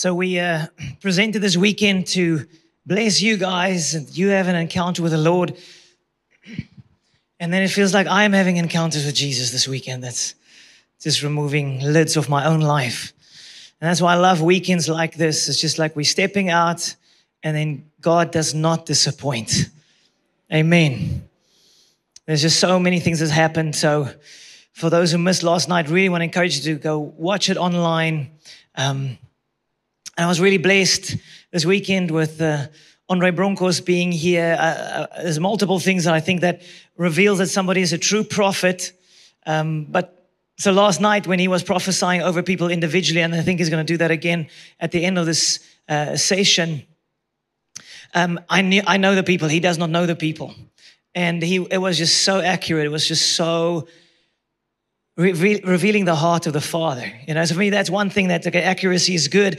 [0.00, 0.66] So we uh,
[1.02, 2.46] presented this weekend to
[2.86, 5.58] bless you guys, and you have an encounter with the Lord.
[7.38, 10.02] And then it feels like I'm having encounters with Jesus this weekend.
[10.02, 10.34] That's
[11.00, 13.12] just removing lids of my own life.
[13.80, 15.48] And that's why I love weekends like this.
[15.48, 16.94] It's just like we're stepping out,
[17.42, 19.68] and then God does not disappoint.
[20.50, 21.28] Amen.
[22.24, 23.76] There's just so many things that happened.
[23.76, 24.08] So,
[24.72, 27.58] for those who missed last night, really want to encourage you to go watch it
[27.58, 28.30] online.
[28.76, 29.18] Um,
[30.20, 31.16] and I was really blessed
[31.50, 32.66] this weekend with uh,
[33.08, 34.54] Andre Bronkhorst being here.
[34.60, 36.60] Uh, uh, there's multiple things that I think that
[36.98, 38.92] reveals that somebody is a true prophet.
[39.46, 40.28] Um, but
[40.58, 43.82] so last night when he was prophesying over people individually, and I think he's going
[43.86, 46.82] to do that again at the end of this uh, session.
[48.12, 49.48] Um, I, knew, I know the people.
[49.48, 50.54] He does not know the people,
[51.14, 52.84] and he it was just so accurate.
[52.84, 53.88] It was just so
[55.16, 57.10] re- revealing the heart of the Father.
[57.26, 59.58] You know, so for me, that's one thing that okay, accuracy is good.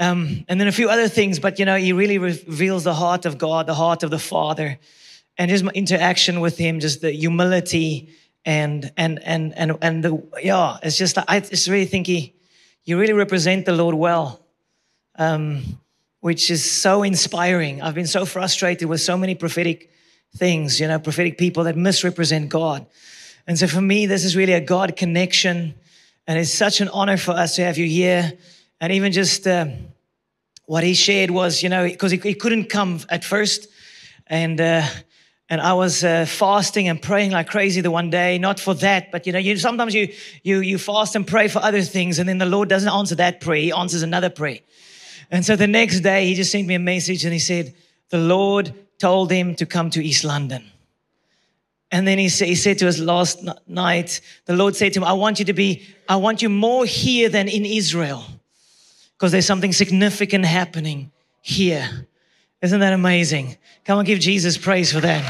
[0.00, 3.26] Um, and then a few other things, but you know, he really reveals the heart
[3.26, 4.78] of God, the heart of the Father,
[5.36, 8.10] and his interaction with Him, just the humility
[8.44, 10.78] and and and and and the yeah.
[10.82, 12.34] It's just I just really think he,
[12.84, 14.40] you really represent the Lord well,
[15.16, 15.80] um,
[16.20, 17.82] which is so inspiring.
[17.82, 19.90] I've been so frustrated with so many prophetic
[20.36, 22.86] things, you know, prophetic people that misrepresent God.
[23.46, 25.74] And so for me, this is really a God connection,
[26.26, 28.32] and it's such an honor for us to have you here
[28.80, 29.66] and even just uh,
[30.66, 33.68] what he shared was, you know, because he, he, couldn't come at first,
[34.26, 34.86] and uh,
[35.48, 38.38] and I was uh, fasting and praying like crazy the one day.
[38.38, 40.12] Not for that, but you know, you sometimes you
[40.42, 43.40] you you fast and pray for other things, and then the Lord doesn't answer that
[43.40, 44.58] prayer; He answers another prayer.
[45.30, 47.74] And so the next day, he just sent me a message, and he said,
[48.10, 50.64] "The Lord told him to come to East London."
[51.90, 55.14] And then he, he said to us last night, the Lord said to him, I
[55.14, 58.26] want you to be, I want you more here than in Israel
[59.18, 62.06] because there's something significant happening here.
[62.62, 63.56] Isn't that amazing?
[63.84, 65.24] Come on, give Jesus praise for that.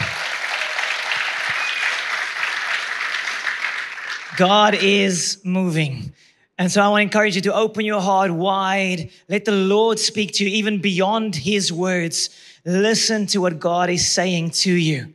[4.36, 6.12] God is moving.
[6.58, 9.11] And so I want to encourage you to open your heart wide.
[9.27, 12.29] Let the Lord speak to you even beyond his words.
[12.67, 15.14] Listen to what God is saying to you.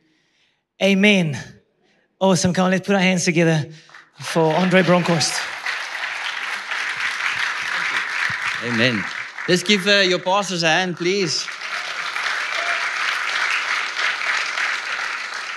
[0.81, 1.37] Amen.
[2.19, 2.53] Awesome.
[2.53, 3.69] Come on, let's put our hands together
[4.19, 5.62] for Andre Bronkhorst.
[8.63, 9.03] Amen.
[9.49, 11.45] Let's give uh, your pastors a hand, please.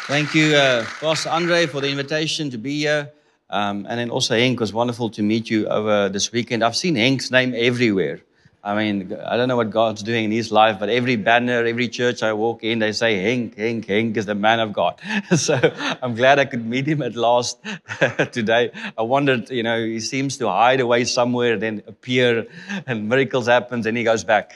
[0.09, 3.13] Thank you, uh, Pastor Andre, for the invitation to be here.
[3.49, 6.65] Um, and then also, Henk, it was wonderful to meet you over this weekend.
[6.65, 8.23] I've seen Henk's name everywhere.
[8.67, 11.87] I mean, I don't know what God's doing in his life, but every banner, every
[11.87, 15.01] church I walk in, they say, Henk, Henk, Henk is the man of God.
[15.37, 15.55] so
[16.03, 17.61] I'm glad I could meet him at last
[18.33, 18.73] today.
[18.99, 22.49] I wondered, you know, he seems to hide away somewhere, then appear,
[22.89, 24.51] and miracles happen, and he goes back.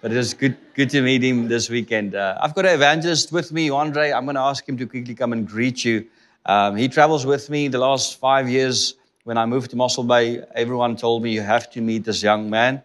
[0.00, 2.14] But it was good, good to meet him this weekend.
[2.14, 4.10] Uh, I've got an evangelist with me, Andre.
[4.10, 6.06] I'm going to ask him to quickly come and greet you.
[6.46, 8.94] Um, he travels with me the last five years.
[9.24, 12.48] When I moved to Mossel Bay, everyone told me you have to meet this young
[12.48, 12.82] man.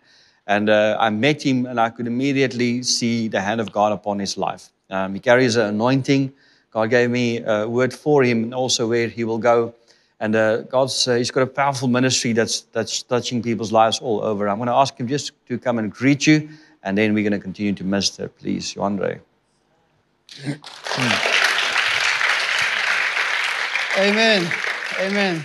[0.48, 4.20] And uh, I met him, and I could immediately see the hand of God upon
[4.20, 4.70] his life.
[4.90, 6.34] Um, he carries an anointing.
[6.72, 9.74] God gave me a word for him, and also where he will go.
[10.20, 14.22] And uh, God's uh, he's got a powerful ministry that's that's touching people's lives all
[14.22, 14.48] over.
[14.48, 16.50] I'm going to ask him just to come and greet you,
[16.84, 18.30] and then we're going to continue to minister.
[18.30, 19.20] Please, Andre.
[23.98, 24.52] Amen.
[25.00, 25.44] Amen.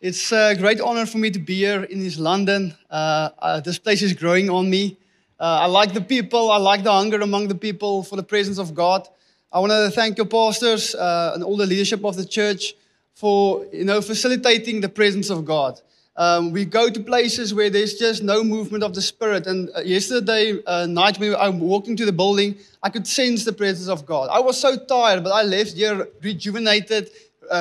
[0.00, 2.74] It's a great honor for me to be here in East London.
[2.90, 4.96] Uh, uh, this place is growing on me.
[5.38, 6.50] Uh, I like the people.
[6.50, 9.06] I like the hunger among the people for the presence of God.
[9.52, 12.72] I want to thank your pastors uh, and all the leadership of the church
[13.12, 15.78] for you know facilitating the presence of God.
[16.16, 19.46] Um, we go to places where there's just no movement of the Spirit.
[19.46, 23.52] And uh, yesterday uh, night, when I'm walking to the building, I could sense the
[23.52, 24.30] presence of God.
[24.32, 27.10] I was so tired, but I left here rejuvenated,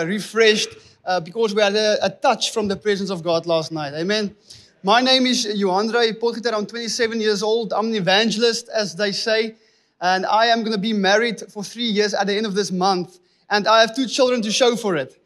[0.05, 0.69] refreshed
[1.09, 3.93] uh, because we had a, a, touch from the presence of God last night.
[3.95, 4.35] Amen.
[4.83, 6.53] My name is Johandre Potgieter.
[6.53, 7.73] I'm 27 years old.
[7.73, 9.55] I'm an evangelist, as they say.
[9.99, 12.71] And I am going to be married for three years at the end of this
[12.71, 13.17] month.
[13.49, 15.19] And I have two children to show for it.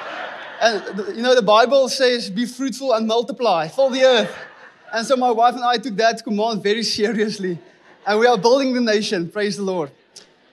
[0.60, 4.36] and, you know, the Bible says, be fruitful and multiply, fill the earth.
[4.92, 7.58] And so my wife and I took that command very seriously.
[8.06, 9.30] And we are building the nation.
[9.30, 9.90] Praise the Lord.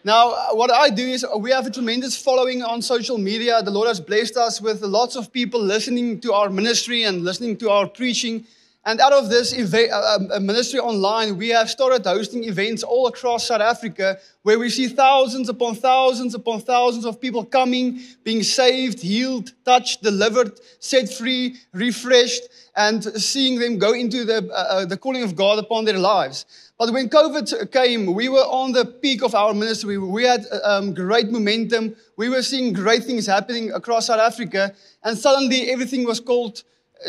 [0.05, 3.61] Now, what I do is we have a tremendous following on social media.
[3.61, 7.57] The Lord has blessed us with lots of people listening to our ministry and listening
[7.57, 8.45] to our preaching.
[8.85, 12.81] And out of this eva- uh, um, uh, ministry online, we have started hosting events
[12.81, 17.99] all across South Africa where we see thousands upon thousands upon thousands of people coming,
[18.23, 22.43] being saved, healed, touched, delivered, set free, refreshed,
[22.75, 26.45] and seeing them go into the, uh, uh, the calling of God upon their lives.
[26.79, 29.97] But when COVID came, we were on the peak of our ministry.
[29.97, 31.97] We had um, great momentum.
[32.15, 34.73] We were seeing great things happening across South Africa.
[35.03, 36.61] And suddenly everything was called, uh,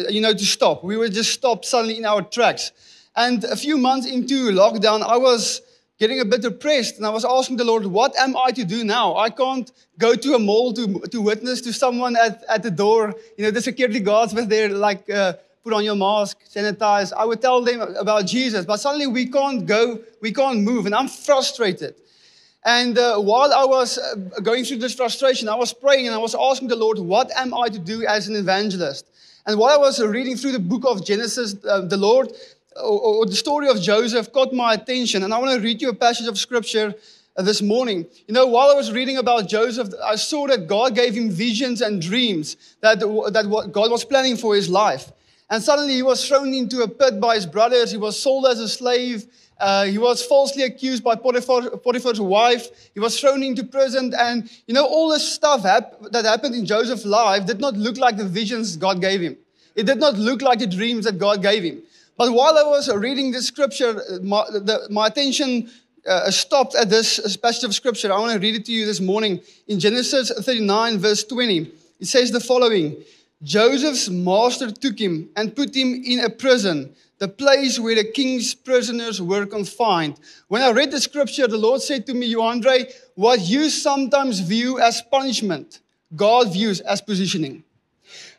[0.08, 0.84] you know, to stop.
[0.84, 2.72] We were just stopped suddenly in our tracks.
[3.16, 5.62] And a few months into lockdown, I was
[5.98, 6.96] getting a bit depressed.
[6.96, 9.16] And I was asking the Lord, what am I to do now?
[9.16, 13.14] I can't go to a mall to, to witness to someone at, at the door.
[13.36, 17.12] You know, the security guards with their like, uh, put on your mask, sanitize.
[17.12, 20.94] I would tell them about Jesus, but suddenly we can't go, we can't move, and
[20.94, 21.94] I'm frustrated.
[22.64, 26.18] And uh, while I was uh, going through this frustration, I was praying and I
[26.18, 29.06] was asking the Lord, what am I to do as an evangelist?
[29.46, 32.32] And while I was reading through the book of Genesis, uh, the Lord,
[32.76, 35.22] or, or, the story of Joseph, caught my attention.
[35.22, 36.94] And I want to read you a passage of scripture
[37.36, 38.06] uh, this morning.
[38.28, 41.80] You know, while I was reading about Joseph, I saw that God gave him visions
[41.80, 45.10] and dreams that, that what God was planning for his life.
[45.48, 47.90] And suddenly he was thrown into a pit by his brothers.
[47.90, 49.26] He was sold as a slave.
[49.60, 52.90] Uh, he was falsely accused by Potiphar, Potiphar's wife.
[52.94, 54.14] He was thrown into prison.
[54.18, 57.98] And, you know, all this stuff hap- that happened in Joseph's life did not look
[57.98, 59.36] like the visions God gave him.
[59.76, 61.82] It did not look like the dreams that God gave him.
[62.16, 65.70] But while I was reading this scripture, my, the, my attention
[66.06, 68.12] uh, stopped at this passage of scripture.
[68.12, 69.40] I want to read it to you this morning.
[69.68, 71.70] In Genesis 39, verse 20,
[72.00, 72.96] it says the following
[73.42, 78.54] Joseph's master took him and put him in a prison, the place where the king's
[78.54, 80.20] prisoners were confined.
[80.48, 84.40] When I read the scripture, the Lord said to me, You, Andre, what you sometimes
[84.40, 85.80] view as punishment,
[86.14, 87.64] God views as positioning.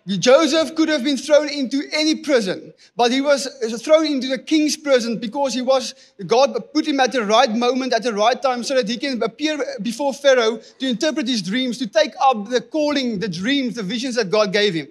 [0.08, 4.40] Joseph could have been thrown into any prison, but he was uh, thrown into the
[4.40, 5.94] king's prison because he was,
[6.26, 9.22] God put him at the right moment, at the right time, so that he can
[9.22, 13.84] appear before Pharaoh to interpret his dreams, to take up the calling, the dreams, the
[13.84, 14.88] visions that God gave him.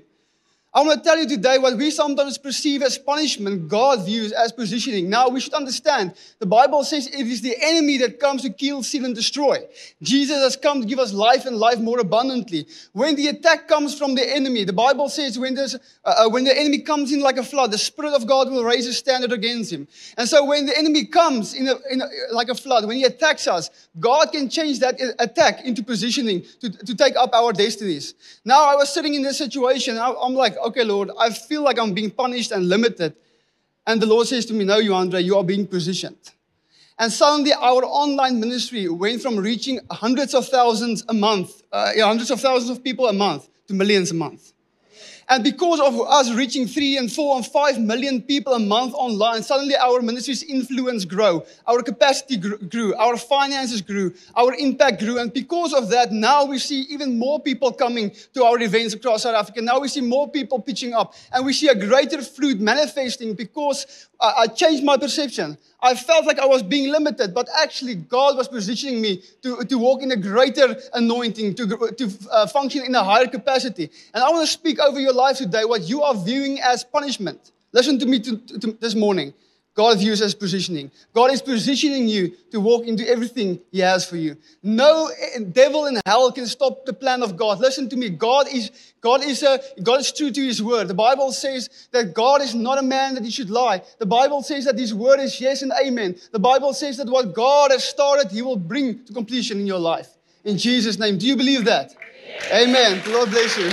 [0.72, 4.52] I want to tell you today what we sometimes perceive as punishment, God views as
[4.52, 5.10] positioning.
[5.10, 8.84] Now, we should understand the Bible says it is the enemy that comes to kill,
[8.84, 9.58] steal, and destroy.
[10.00, 12.68] Jesus has come to give us life and life more abundantly.
[12.92, 16.44] When the attack comes from the enemy, the Bible says when, there's, uh, uh, when
[16.44, 19.32] the enemy comes in like a flood, the Spirit of God will raise a standard
[19.32, 19.88] against him.
[20.16, 23.02] And so, when the enemy comes in, a, in a, like a flood, when he
[23.02, 28.14] attacks us, God can change that attack into positioning to, to take up our destinies.
[28.44, 31.92] Now, I was sitting in this situation, I'm like, okay, Lord, I feel like I'm
[31.94, 33.14] being punished and limited.
[33.86, 36.18] And the Lord says to me, No, you, Andre, you are being positioned.
[36.98, 42.30] And suddenly, our online ministry went from reaching hundreds of thousands a month, uh, hundreds
[42.30, 44.52] of thousands of people a month, to millions a month.
[45.30, 49.44] And because of us reaching three and four and five million people a month online,
[49.44, 55.20] suddenly our ministry's influence grew, our capacity grew, our finances grew, our impact grew.
[55.20, 59.22] And because of that, now we see even more people coming to our events across
[59.22, 59.62] South Africa.
[59.62, 64.08] Now we see more people pitching up, and we see a greater fruit manifesting because
[64.20, 65.56] I changed my perception.
[65.82, 69.78] I felt like I was being limited, but actually, God was positioning me to, to
[69.78, 71.66] walk in a greater anointing, to,
[71.96, 73.90] to uh, function in a higher capacity.
[74.12, 77.52] And I want to speak over your life today what you are viewing as punishment.
[77.72, 79.32] Listen to me to, to, this morning.
[79.74, 80.90] God views as positioning.
[81.14, 84.36] God is positioning you to walk into everything He has for you.
[84.62, 87.60] No eh, devil in hell can stop the plan of God.
[87.60, 88.10] Listen to me.
[88.10, 88.70] God is
[89.00, 90.88] God is a, God is true to His word.
[90.88, 93.82] The Bible says that God is not a man that He should lie.
[93.98, 96.16] The Bible says that His word is yes and amen.
[96.32, 99.78] The Bible says that what God has started, He will bring to completion in your
[99.78, 100.08] life.
[100.44, 101.16] In Jesus' name.
[101.16, 101.94] Do you believe that?
[102.52, 103.00] Amen.
[103.04, 103.70] The Lord bless you.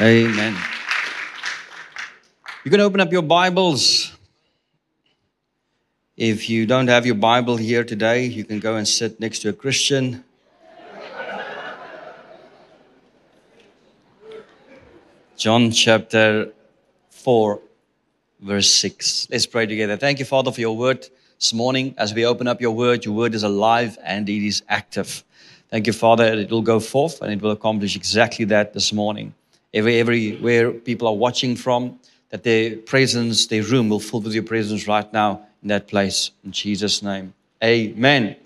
[0.00, 0.56] Amen.
[2.66, 4.10] You can open up your Bibles.
[6.16, 9.50] If you don't have your Bible here today, you can go and sit next to
[9.50, 10.24] a Christian.
[15.36, 16.50] John chapter
[17.10, 17.60] 4,
[18.40, 19.28] verse 6.
[19.30, 19.96] Let's pray together.
[19.96, 21.06] Thank you, Father, for your word
[21.38, 21.94] this morning.
[21.96, 25.22] As we open up your word, your word is alive and it is active.
[25.70, 29.34] Thank you, Father, it will go forth and it will accomplish exactly that this morning.
[29.72, 34.42] Every, everywhere people are watching from, that their presence, their room will fill with your
[34.42, 36.30] presence right now in that place.
[36.44, 37.34] In Jesus' name.
[37.62, 38.36] Amen.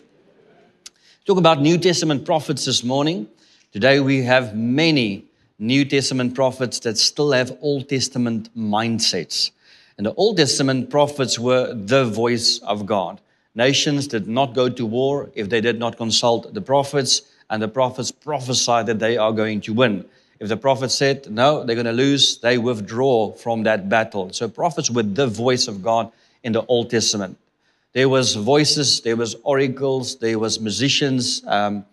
[1.25, 3.29] Talk about New Testament prophets this morning.
[3.73, 5.25] Today we have many
[5.59, 9.51] New Testament prophets that still have Old Testament mindsets.
[9.97, 13.21] And the Old Testament prophets were the voice of God.
[13.55, 17.69] Nations did not go to war if they did not consult the prophets, and the
[17.69, 20.05] prophets prophesied that they are going to win.
[20.41, 24.33] If the prophet said, no, they're going to lose, they withdraw from that battle.
[24.33, 26.11] So prophets were the voice of God
[26.43, 27.37] in the Old Testament.
[27.93, 31.85] There was voices, there was oracles, there was musicians, um,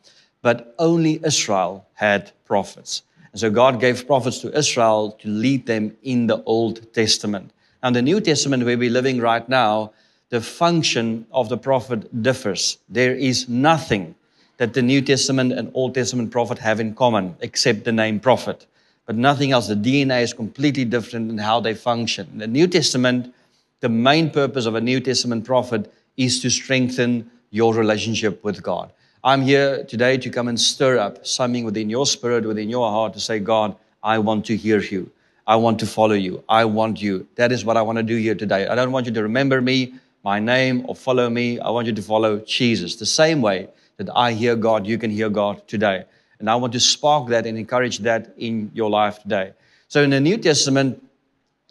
[0.42, 3.04] but only Israel had prophets.
[3.34, 7.52] And so God gave prophets to Israel to lead them in the Old Testament.
[7.84, 9.92] In the New Testament, where we're living right now,
[10.30, 12.78] the function of the prophet differs.
[12.90, 14.16] There is nothing
[14.58, 18.66] that the New Testament and Old Testament prophet have in common except the name prophet.
[19.06, 19.68] But nothing else.
[19.68, 22.28] The DNA is completely different in how they function.
[22.34, 23.34] In the New Testament,
[23.80, 28.92] the main purpose of a New Testament prophet is to strengthen your relationship with God.
[29.24, 33.14] I'm here today to come and stir up something within your spirit, within your heart,
[33.14, 35.12] to say, God, I want to hear you.
[35.46, 36.44] I want to follow you.
[36.50, 37.28] I want you.
[37.36, 38.68] That is what I want to do here today.
[38.68, 41.60] I don't want you to remember me, my name, or follow me.
[41.60, 42.98] I want you to follow Jesus.
[42.98, 46.06] The same way that I hear God, you can hear God today.
[46.40, 49.54] And I want to spark that and encourage that in your life today.
[49.88, 51.04] So in the New Testament,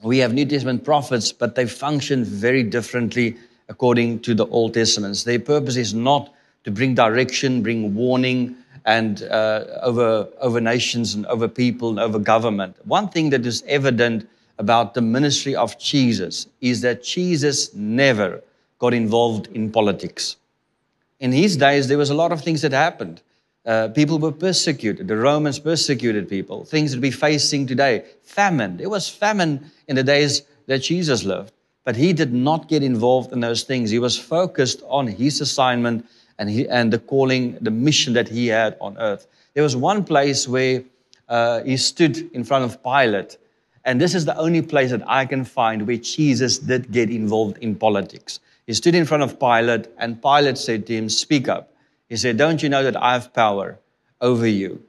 [0.02, 3.37] we have New Testament prophets, but they function very differently
[3.68, 5.25] according to the Old Testaments.
[5.25, 6.33] Their purpose is not
[6.64, 12.18] to bring direction, bring warning, and uh, over, over nations and over people and over
[12.18, 12.76] government.
[12.85, 14.28] One thing that is evident
[14.59, 18.42] about the ministry of Jesus is that Jesus never
[18.78, 20.37] got involved in politics.
[21.20, 23.23] In his days, there was a lot of things that happened.
[23.64, 25.08] Uh, people were persecuted.
[25.08, 26.64] The Romans persecuted people.
[26.64, 28.04] Things that we're facing today.
[28.23, 28.76] Famine.
[28.76, 31.52] There was famine in the days that Jesus lived.
[31.85, 33.90] But he did not get involved in those things.
[33.90, 36.06] He was focused on his assignment
[36.38, 39.26] and, he, and the calling, the mission that he had on earth.
[39.54, 40.85] There was one place where
[41.28, 43.38] uh, he stood in front of Pilate.
[43.85, 47.58] And this is the only place that I can find where Jesus did get involved
[47.58, 48.40] in politics.
[48.66, 51.73] He stood in front of Pilate, and Pilate said to him, Speak up.
[52.08, 53.78] He said, Don't you know that I have power
[54.20, 54.82] over you?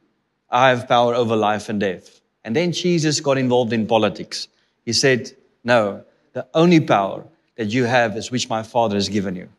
[0.49, 2.21] I have power over life and death.
[2.43, 4.47] And then Jesus got involved in politics.
[4.85, 5.31] He said,
[5.63, 6.03] No,
[6.33, 7.23] the only power
[7.57, 9.49] that you have is which my Father has given you.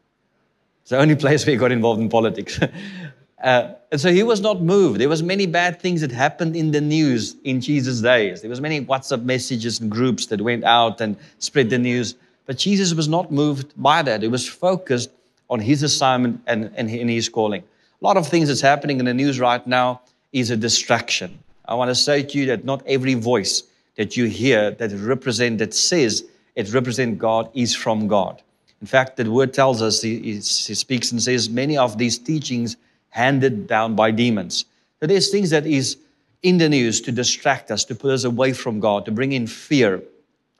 [0.82, 2.58] It's the only place where he got involved in politics.
[3.42, 5.00] uh, and so he was not moved.
[5.00, 8.40] There was many bad things that happened in the news in Jesus' days.
[8.40, 12.14] There was many WhatsApp messages and groups that went out and spread the news.
[12.48, 14.22] But Jesus was not moved by that.
[14.22, 15.10] He was focused
[15.50, 17.62] on his assignment and, and in his calling.
[17.62, 20.00] A lot of things that's happening in the news right now
[20.32, 21.38] is a distraction.
[21.66, 23.64] I want to say to you that not every voice
[23.96, 26.24] that you hear that represent that says
[26.54, 28.40] it represents God is from God.
[28.80, 32.78] In fact, the word tells us, he, he speaks and says, many of these teachings
[33.10, 34.64] handed down by demons.
[35.00, 35.98] So there's things that is
[36.42, 39.46] in the news to distract us, to put us away from God, to bring in
[39.46, 40.02] fear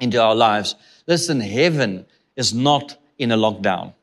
[0.01, 0.75] into our lives.
[1.09, 2.05] Listen, heaven
[2.37, 3.95] is not in a lockdown.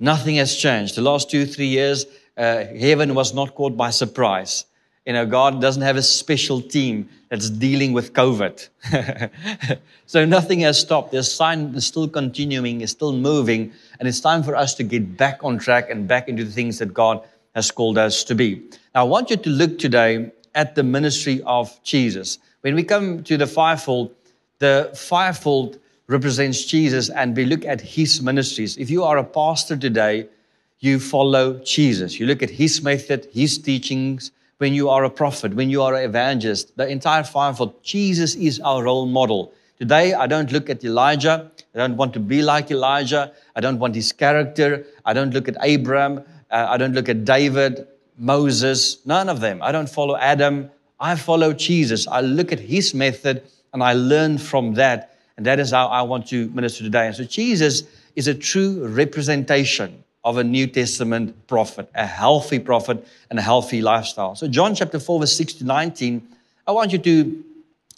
[0.00, 0.96] Nothing has changed.
[0.96, 2.06] The last two, three years,
[2.38, 4.64] uh, heaven was not caught by surprise.
[5.04, 8.68] You know, God doesn't have a special team that's dealing with COVID.
[10.06, 11.12] so nothing has stopped.
[11.12, 15.18] The sign is still continuing, is still moving, and it's time for us to get
[15.18, 17.22] back on track and back into the things that God
[17.54, 18.62] has called us to be.
[18.94, 22.38] Now, I want you to look today at the ministry of Jesus.
[22.62, 24.14] When we come to the fivefold,
[24.60, 25.78] the fivefold
[26.08, 28.76] represents Jesus and we look at his ministries.
[28.78, 30.28] If you are a pastor today,
[30.80, 32.18] you follow Jesus.
[32.18, 34.32] You look at his method, his teachings.
[34.56, 38.58] When you are a prophet, when you are an evangelist, the entire fivefold, Jesus is
[38.60, 39.52] our role model.
[39.78, 41.52] Today, I don't look at Elijah.
[41.74, 43.32] I don't want to be like Elijah.
[43.54, 44.84] I don't want his character.
[45.04, 46.24] I don't look at Abraham.
[46.50, 47.86] Uh, I don't look at David,
[48.16, 49.62] Moses, none of them.
[49.62, 50.70] I don't follow Adam.
[50.98, 52.08] I follow Jesus.
[52.08, 55.07] I look at his method and I learn from that
[55.38, 57.06] and that is how I want to minister today.
[57.06, 57.84] And so Jesus
[58.16, 63.80] is a true representation of a New Testament prophet, a healthy prophet, and a healthy
[63.80, 64.34] lifestyle.
[64.34, 66.26] So, John chapter 4, verse 6 to 19,
[66.66, 67.44] I want you to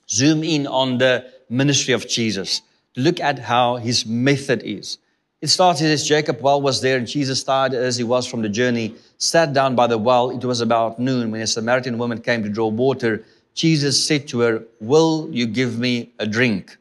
[0.07, 2.61] zoom in on the ministry of Jesus,
[2.95, 4.99] to look at how his method is.
[5.41, 8.51] It started as Jacob well was there, and Jesus started as he was from the
[8.51, 10.29] journey, sat down by the well.
[10.29, 13.25] It was about noon when a Samaritan woman came to draw water.
[13.55, 16.77] Jesus said to her, Will you give me a drink?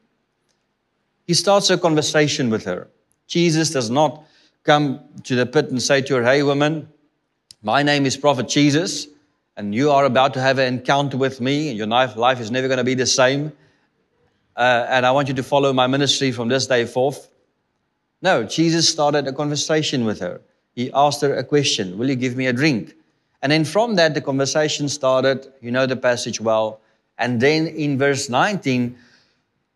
[1.30, 2.88] He starts a conversation with her.
[3.28, 4.24] Jesus does not
[4.64, 6.90] come to the pit and say to her, Hey, woman,
[7.62, 9.06] my name is Prophet Jesus,
[9.56, 12.68] and you are about to have an encounter with me, and your life is never
[12.68, 13.52] going to be the same.
[14.56, 17.30] Uh, and I want you to follow my ministry from this day forth.
[18.24, 20.42] No, Jesus started a conversation with her.
[20.74, 22.96] He asked her a question Will you give me a drink?
[23.44, 25.46] And then from that, the conversation started.
[25.62, 26.82] You know the passage well.
[27.20, 28.98] And then in verse 19,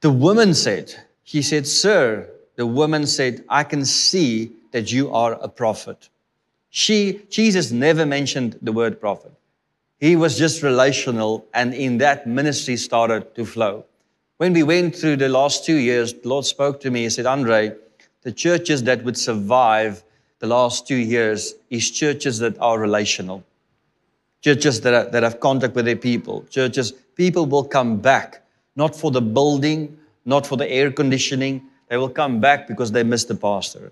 [0.02, 5.34] the woman said, he said, Sir, the woman said, I can see that you are
[5.34, 6.10] a prophet.
[6.70, 9.32] She, Jesus never mentioned the word prophet.
[10.00, 13.86] He was just relational, and in that, ministry started to flow.
[14.38, 17.04] When we went through the last two years, the Lord spoke to me.
[17.04, 17.76] He said, Andre,
[18.24, 20.04] the churches that would survive
[20.40, 23.46] the last two years is churches that are relational.
[24.42, 26.44] Churches that, are, that have contact with their people.
[26.50, 28.44] Churches, people will come back,
[28.76, 31.64] not for the building, not for the air conditioning.
[31.90, 33.92] They will come back because they missed the pastor.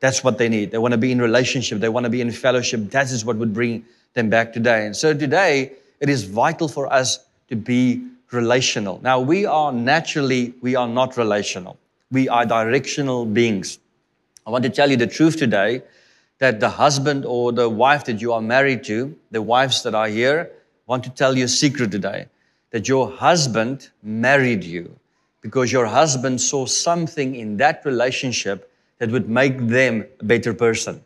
[0.00, 0.70] That's what they need.
[0.70, 1.80] They want to be in relationship.
[1.80, 2.90] They want to be in fellowship.
[2.90, 3.84] That is what would bring
[4.14, 4.86] them back today.
[4.86, 9.00] And so today, it is vital for us to be relational.
[9.02, 11.78] Now, we are naturally, we are not relational.
[12.10, 13.78] We are directional beings.
[14.46, 15.82] I want to tell you the truth today
[16.38, 20.08] that the husband or the wife that you are married to, the wives that are
[20.08, 20.50] here,
[20.86, 22.26] want to tell you a secret today
[22.70, 24.98] that your husband married you
[25.40, 31.02] because your husband saw something in that relationship that would make them a better person.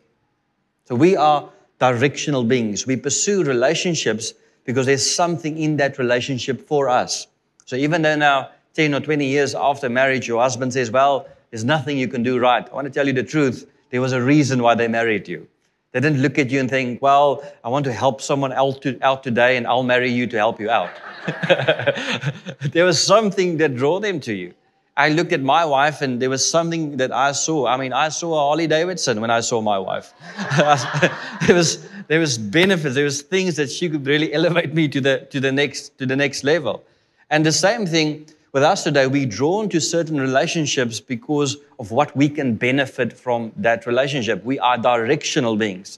[0.85, 1.49] So we are
[1.79, 2.85] directional beings.
[2.87, 4.33] We pursue relationships
[4.65, 7.27] because there's something in that relationship for us.
[7.65, 11.63] So even though now 10 or 20 years after marriage, your husband says, Well, there's
[11.63, 12.67] nothing you can do right.
[12.67, 13.69] I want to tell you the truth.
[13.91, 15.47] There was a reason why they married you.
[15.93, 18.97] They didn't look at you and think, Well, I want to help someone else to,
[19.01, 20.89] out today and I'll marry you to help you out.
[22.71, 24.53] there was something that drew them to you.
[24.97, 27.67] I looked at my wife and there was something that I saw.
[27.67, 30.13] I mean, I saw Harley Davidson when I saw my wife.
[31.47, 35.01] there was there was benefits, there was things that she could really elevate me to
[35.01, 36.83] the to the next to the next level.
[37.29, 42.15] And the same thing with us today, we're drawn to certain relationships because of what
[42.15, 44.45] we can benefit from that relationship.
[44.45, 45.97] We are directional beings.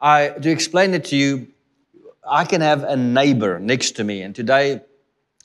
[0.00, 1.48] I to explain it to you,
[2.24, 4.80] I can have a neighbor next to me, and today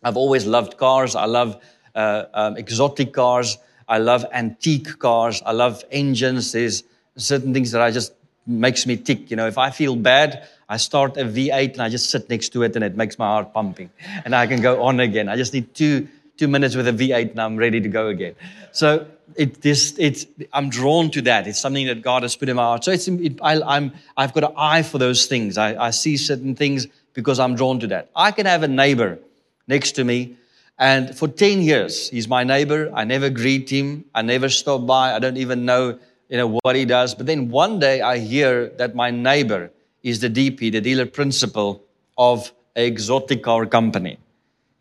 [0.03, 1.15] I've always loved cars.
[1.15, 1.59] I love
[1.95, 3.57] uh, um, exotic cars.
[3.87, 5.41] I love antique cars.
[5.43, 6.51] I love engines.
[6.51, 6.83] There's
[7.17, 8.13] certain things that I just
[8.45, 9.31] makes me tick.
[9.31, 12.49] You know, if I feel bad, I start a V8 and I just sit next
[12.49, 13.89] to it and it makes my heart pumping,
[14.23, 15.29] and I can go on again.
[15.29, 18.35] I just need two two minutes with a V8 and I'm ready to go again.
[18.71, 21.47] So it this it's I'm drawn to that.
[21.47, 22.83] It's something that God has put in my heart.
[22.83, 25.57] So it's it, I, am I've got an eye for those things.
[25.57, 28.09] I, I see certain things because I'm drawn to that.
[28.15, 29.19] I can have a neighbor
[29.67, 30.35] next to me
[30.79, 32.91] and for 10 years, he's my neighbor.
[32.93, 34.05] I never greet him.
[34.15, 35.13] I never stop by.
[35.13, 35.99] I don't even know,
[36.29, 37.13] you know, what he does.
[37.13, 41.83] But then one day I hear that my neighbor is the DP, the dealer principal
[42.17, 44.17] of an exotic car company.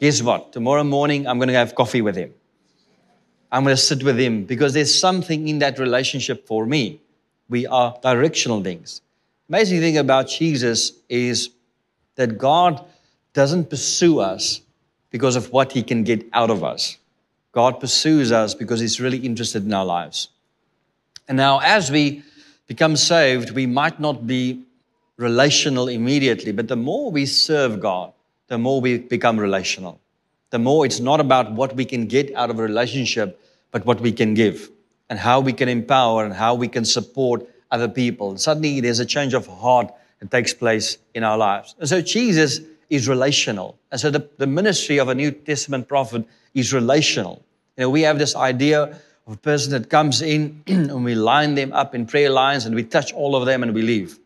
[0.03, 0.51] Guess what?
[0.51, 2.35] Tomorrow morning, I'm going to have coffee with him.
[3.53, 7.01] I'm going to sit with him because there's something in that relationship for me.
[7.49, 9.01] We are directional beings.
[9.49, 11.51] Amazing thing about Jesus is
[12.17, 12.85] that God
[13.33, 14.63] doesn't pursue us
[15.11, 16.97] because of what he can get out of us.
[17.53, 20.31] God pursues us because he's really interested in our lives.
[21.29, 22.25] And now, as we
[22.67, 24.65] become saved, we might not be
[25.17, 28.13] relational immediately, but the more we serve God,
[28.53, 29.99] the more we become relational.
[30.51, 33.99] The more it's not about what we can get out of a relationship, but what
[34.03, 34.71] we can give
[35.09, 38.29] and how we can empower and how we can support other people.
[38.29, 41.75] And suddenly there's a change of heart that takes place in our lives.
[41.79, 42.61] And so Jesus
[42.91, 43.79] is relational.
[43.91, 47.43] And so the, the ministry of a New Testament prophet is relational.
[47.79, 51.55] You know, we have this idea of a person that comes in and we line
[51.55, 54.19] them up in prayer lines and we touch all of them and we leave.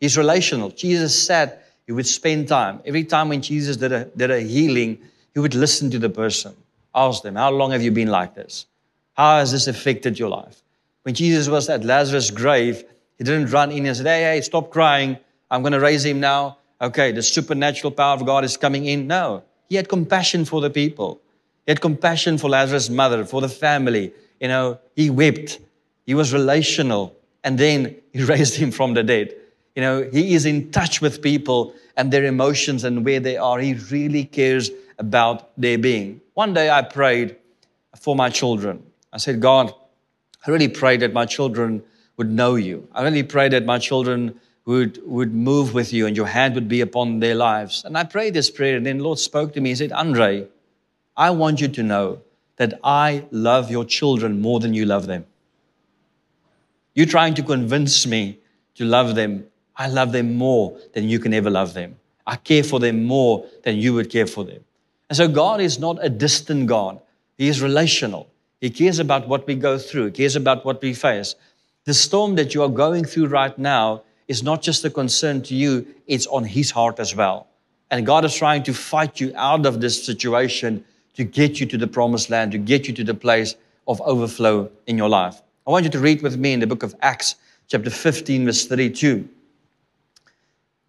[0.00, 0.70] He's relational.
[0.70, 2.80] Jesus said he would spend time.
[2.84, 4.98] Every time when Jesus did a, did a healing,
[5.32, 6.54] he would listen to the person,
[6.94, 8.66] ask them, How long have you been like this?
[9.14, 10.62] How has this affected your life?
[11.02, 12.84] When Jesus was at Lazarus' grave,
[13.18, 15.18] he didn't run in and say, Hey, hey, stop crying.
[15.50, 19.06] I'm going to raise him now okay, the supernatural power of God is coming in.
[19.06, 21.20] No, he had compassion for the people.
[21.66, 24.12] He had compassion for Lazarus' mother, for the family.
[24.40, 25.60] You know, he wept.
[26.06, 27.16] He was relational.
[27.42, 29.34] And then he raised him from the dead.
[29.74, 33.58] You know, he is in touch with people and their emotions and where they are.
[33.58, 36.20] He really cares about their being.
[36.34, 37.36] One day I prayed
[37.98, 38.82] for my children.
[39.12, 39.74] I said, God,
[40.46, 41.82] I really prayed that my children
[42.16, 42.86] would know you.
[42.92, 46.68] I really prayed that my children would, would move with you and your hand would
[46.68, 47.84] be upon their lives.
[47.84, 49.70] And I prayed this prayer, and then the Lord spoke to me.
[49.70, 50.46] He said, Andre,
[51.16, 52.22] I want you to know
[52.56, 55.26] that I love your children more than you love them.
[56.94, 58.38] You're trying to convince me
[58.76, 59.46] to love them.
[59.76, 61.96] I love them more than you can ever love them.
[62.26, 64.64] I care for them more than you would care for them.
[65.10, 67.00] And so God is not a distant God.
[67.36, 68.28] He is relational.
[68.60, 70.06] He cares about what we go through.
[70.06, 71.34] He cares about what we face.
[71.84, 75.54] The storm that you are going through right now is not just a concern to
[75.54, 77.46] you, it's on His heart as well.
[77.90, 80.84] And God is trying to fight you out of this situation
[81.14, 83.54] to get you to the promised land, to get you to the place
[83.86, 85.42] of overflow in your life.
[85.66, 87.36] I want you to read with me in the book of Acts,
[87.68, 89.28] chapter 15, verse 32.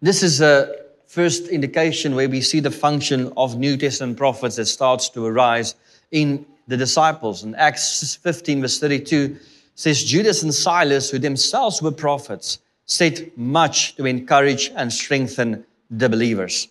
[0.02, 4.66] This is a, first indication where we see the function of New Testament prophets that
[4.66, 5.74] starts to arise
[6.10, 7.42] in the disciples.
[7.42, 9.38] In Acts 15, verse 32,
[9.74, 16.08] says Judas and Silas, who themselves were prophets, said much to encourage and strengthen the
[16.08, 16.68] believers.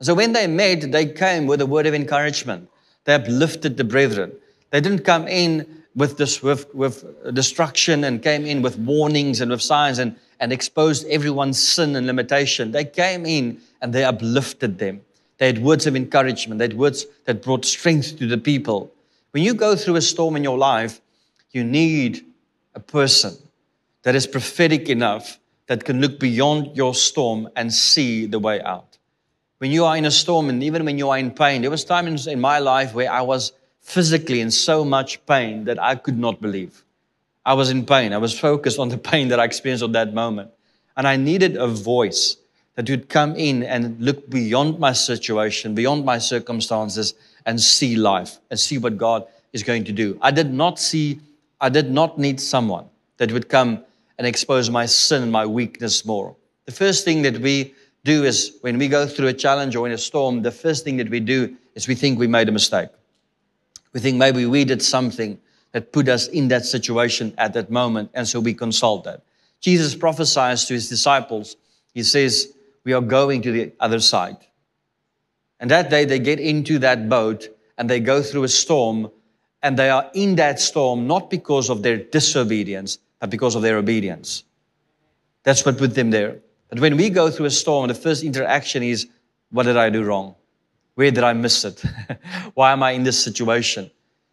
[0.00, 2.68] So when they met, they came with a word of encouragement.
[3.04, 4.32] They uplifted the brethren.
[4.70, 9.50] They didn't come in with this with, with destruction and came in with warnings and
[9.50, 12.72] with signs and, and exposed everyone's sin and limitation.
[12.72, 15.00] They came in and they uplifted them.
[15.38, 16.58] They had words of encouragement.
[16.58, 18.92] They had words that brought strength to the people.
[19.30, 21.00] When you go through a storm in your life,
[21.52, 22.26] you need
[22.74, 23.36] a person
[24.02, 28.98] that is prophetic enough that can look beyond your storm and see the way out.
[29.58, 31.84] When you are in a storm and even when you are in pain, there was
[31.84, 36.18] times in my life where I was physically in so much pain that I could
[36.18, 36.81] not believe.
[37.44, 38.12] I was in pain.
[38.12, 40.50] I was focused on the pain that I experienced at that moment.
[40.96, 42.36] And I needed a voice
[42.76, 48.38] that would come in and look beyond my situation, beyond my circumstances, and see life
[48.50, 50.18] and see what God is going to do.
[50.22, 51.20] I did not see,
[51.60, 52.86] I did not need someone
[53.18, 53.84] that would come
[54.18, 56.36] and expose my sin and my weakness more.
[56.66, 57.74] The first thing that we
[58.04, 60.96] do is when we go through a challenge or in a storm, the first thing
[60.98, 62.88] that we do is we think we made a mistake.
[63.92, 65.38] We think maybe we did something
[65.72, 69.22] that put us in that situation at that moment, and so we consult that.
[69.60, 71.56] Jesus prophesies to his disciples.
[71.94, 72.52] He says,
[72.84, 74.36] We are going to the other side.
[75.60, 79.10] And that day they get into that boat and they go through a storm,
[79.62, 83.78] and they are in that storm not because of their disobedience, but because of their
[83.78, 84.44] obedience.
[85.44, 86.38] That's what put them there.
[86.68, 89.08] But when we go through a storm, the first interaction is,
[89.50, 90.34] What did I do wrong?
[90.94, 91.82] Where did I miss it?
[92.54, 93.90] Why am I in this situation?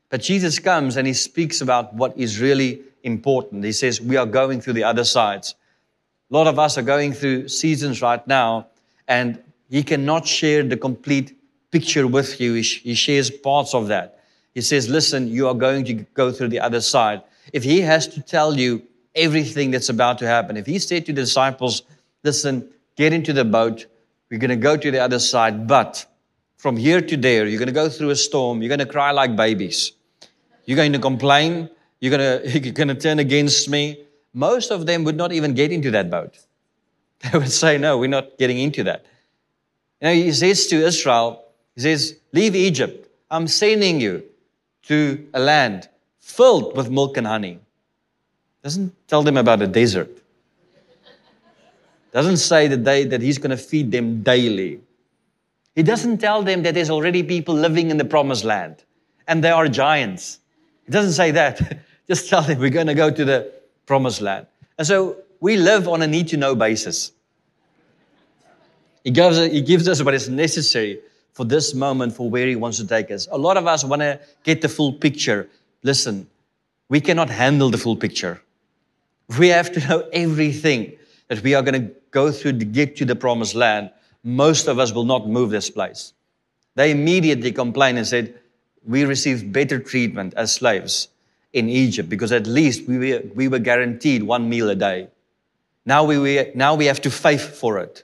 [0.09, 3.63] But Jesus comes and he speaks about what is really important.
[3.63, 5.55] He says, We are going through the other sides.
[6.31, 8.67] A lot of us are going through seasons right now,
[9.07, 11.37] and he cannot share the complete
[11.71, 12.53] picture with you.
[12.55, 14.23] He shares parts of that.
[14.53, 17.21] He says, Listen, you are going to go through the other side.
[17.53, 18.83] If he has to tell you
[19.15, 21.83] everything that's about to happen, if he said to the disciples,
[22.23, 23.85] Listen, get into the boat,
[24.29, 26.05] we're going to go to the other side, but
[26.57, 27.47] from here to there.
[27.47, 28.61] You're going to go through a storm.
[28.61, 29.93] You're going to cry like babies.
[30.69, 31.67] You're going to complain.
[31.99, 34.05] You're going to, you're going to turn against me.
[34.35, 36.37] Most of them would not even get into that boat.
[37.23, 39.03] They would say, No, we're not getting into that.
[39.99, 43.09] You know, he says to Israel, He says, Leave Egypt.
[43.31, 44.23] I'm sending you
[44.83, 47.57] to a land filled with milk and honey.
[48.61, 50.21] Doesn't tell them about a desert.
[52.11, 54.81] Doesn't say that, they, that he's going to feed them daily.
[55.73, 58.83] He doesn't tell them that there's already people living in the promised land
[59.27, 60.39] and they are giants.
[60.89, 61.83] He doesn't say that.
[62.07, 63.53] Just tell them we're going to go to the
[63.85, 64.47] promised land.
[64.79, 67.11] And so we live on a need to know basis.
[69.03, 70.99] He gives, he gives us what is necessary
[71.33, 73.27] for this moment, for where He wants to take us.
[73.31, 75.47] A lot of us want to get the full picture.
[75.83, 76.27] Listen,
[76.89, 78.41] we cannot handle the full picture.
[79.37, 80.93] We have to know everything
[81.27, 83.91] that we are going to go through to get to the promised land
[84.23, 86.13] most of us will not move this place.
[86.73, 88.33] They immediately complained and said,
[88.89, 91.09] We received better treatment as slaves
[91.53, 95.09] in Egypt because at least we were, we were guaranteed one meal a day.
[95.85, 98.03] Now we, now we have to faith for it.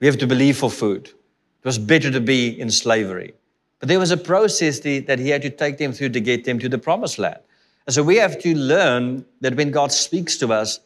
[0.00, 1.06] We have to believe for food.
[1.06, 3.34] It was better to be in slavery.
[3.78, 6.58] But there was a process that he had to take them through to get them
[6.58, 7.38] to the promised land.
[7.86, 10.80] And so we have to learn that when God speaks to us,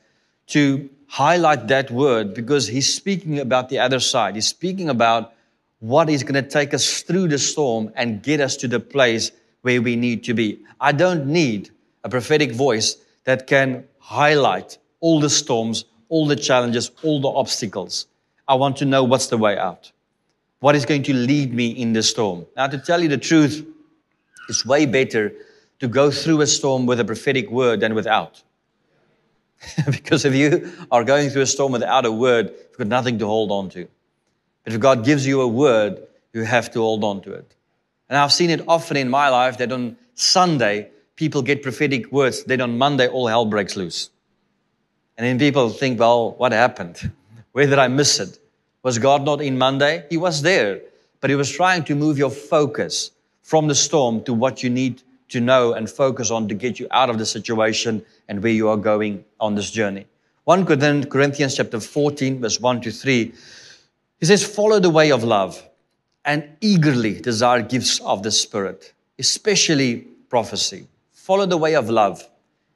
[0.49, 4.35] to highlight that word because he's speaking about the other side.
[4.35, 5.33] He's speaking about
[5.81, 9.31] what is going to take us through the storm and get us to the place
[9.63, 10.61] where we need to be.
[10.81, 11.71] I don't need
[12.05, 18.07] a prophetic voice that can highlight all the storms, all the challenges, all the obstacles.
[18.49, 19.91] I want to know what's the way out.
[20.61, 22.47] What is going to lead me in the storm?
[22.57, 23.67] Now, to tell you the truth,
[24.49, 25.33] it's way better
[25.81, 28.43] to go through a storm with a prophetic word than without.
[29.91, 33.27] because if you are going through a storm without a word, you've got nothing to
[33.27, 33.89] hold on to.
[34.67, 36.03] But if God gives you a word,
[36.33, 37.55] you have to hold on to it.
[38.09, 42.43] And I've seen it often in my life that on Sunday, people get prophetic words.
[42.43, 44.11] Then on Monday, all hell breaks loose.
[45.17, 47.13] And then people think, well, what happened?
[47.53, 48.41] Where did I miss it?
[48.83, 50.05] Was God not in Monday?
[50.11, 50.81] He was there,
[51.21, 55.01] but He was trying to move your focus from the storm to what you need
[55.29, 58.69] to know and focus on to get you out of the situation and where you
[58.69, 60.07] are going on this journey.
[60.43, 63.33] 1 could then Corinthians chapter 14, verse 1 to 3,
[64.21, 65.63] he says, Follow the way of love
[66.25, 70.87] and eagerly desire gifts of the Spirit, especially prophecy.
[71.13, 72.29] Follow the way of love.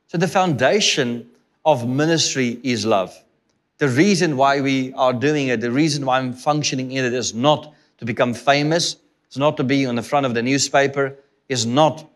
[0.07, 1.29] So the foundation
[1.65, 3.15] of ministry is love.
[3.81, 7.33] the reason why we are doing it, the reason why I'm functioning in it is
[7.33, 11.17] not to become famous, it's not to be on the front of the newspaper,
[11.49, 12.07] it's not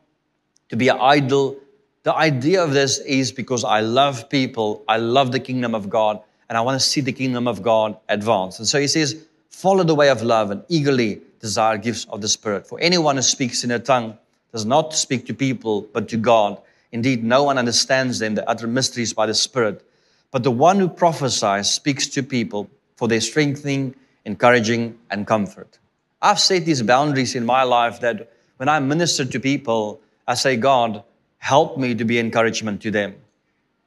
[0.68, 1.56] to be an idol.
[2.02, 6.20] The idea of this is because I love people, I love the kingdom of God,
[6.48, 8.58] and I want to see the kingdom of God advance.
[8.58, 12.28] And so he says, follow the way of love and eagerly desire gifts of the
[12.28, 12.66] Spirit.
[12.66, 14.18] For anyone who speaks in a tongue
[14.52, 16.60] does not speak to people, but to God.
[16.92, 18.34] Indeed, no one understands them.
[18.34, 19.84] They utter mysteries by the Spirit.
[20.30, 25.78] But the one who prophesies speaks to people for their strengthening, encouraging, and comfort.
[26.22, 30.56] I've set these boundaries in my life that when I minister to people, I say,
[30.56, 31.02] God,
[31.38, 33.14] help me to be encouragement to them.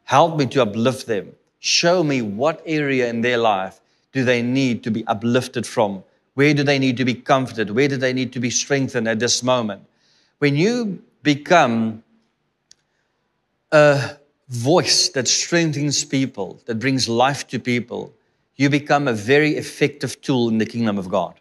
[0.03, 1.33] Help me to uplift them.
[1.59, 3.79] Show me what area in their life
[4.13, 6.03] do they need to be uplifted from?
[6.35, 7.71] Where do they need to be comforted?
[7.71, 9.83] Where do they need to be strengthened at this moment?
[10.39, 12.03] When you become
[13.71, 14.17] a
[14.49, 18.13] voice that strengthens people, that brings life to people,
[18.55, 21.39] you become a very effective tool in the kingdom of God.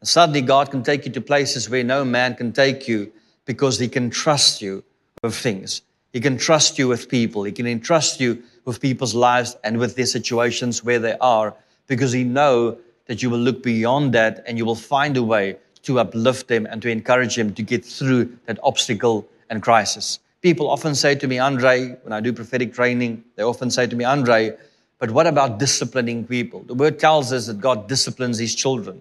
[0.00, 3.10] And suddenly, God can take you to places where no man can take you
[3.44, 4.84] because He can trust you
[5.22, 5.82] with things.
[6.12, 7.44] He can trust you with people.
[7.44, 11.54] He can entrust you with people's lives and with their situations where they are
[11.86, 12.76] because He know
[13.06, 16.66] that you will look beyond that and you will find a way to uplift them
[16.66, 20.18] and to encourage them to get through that obstacle and crisis.
[20.42, 23.96] People often say to me, Andre, when I do prophetic training, they often say to
[23.96, 24.54] me, Andre,
[24.98, 26.62] but what about disciplining people?
[26.64, 29.00] The word tells us that God disciplines his children.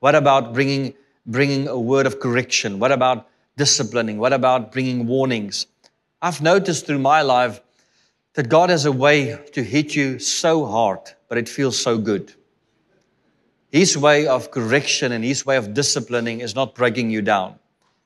[0.00, 0.92] What about bringing,
[1.24, 2.78] bringing a word of correction?
[2.78, 4.18] What about disciplining?
[4.18, 5.66] What about bringing warnings?
[6.20, 7.62] I've noticed through my life
[8.36, 12.34] that God has a way to hit you so hard, but it feels so good.
[13.72, 17.58] His way of correction and His way of disciplining is not breaking you down.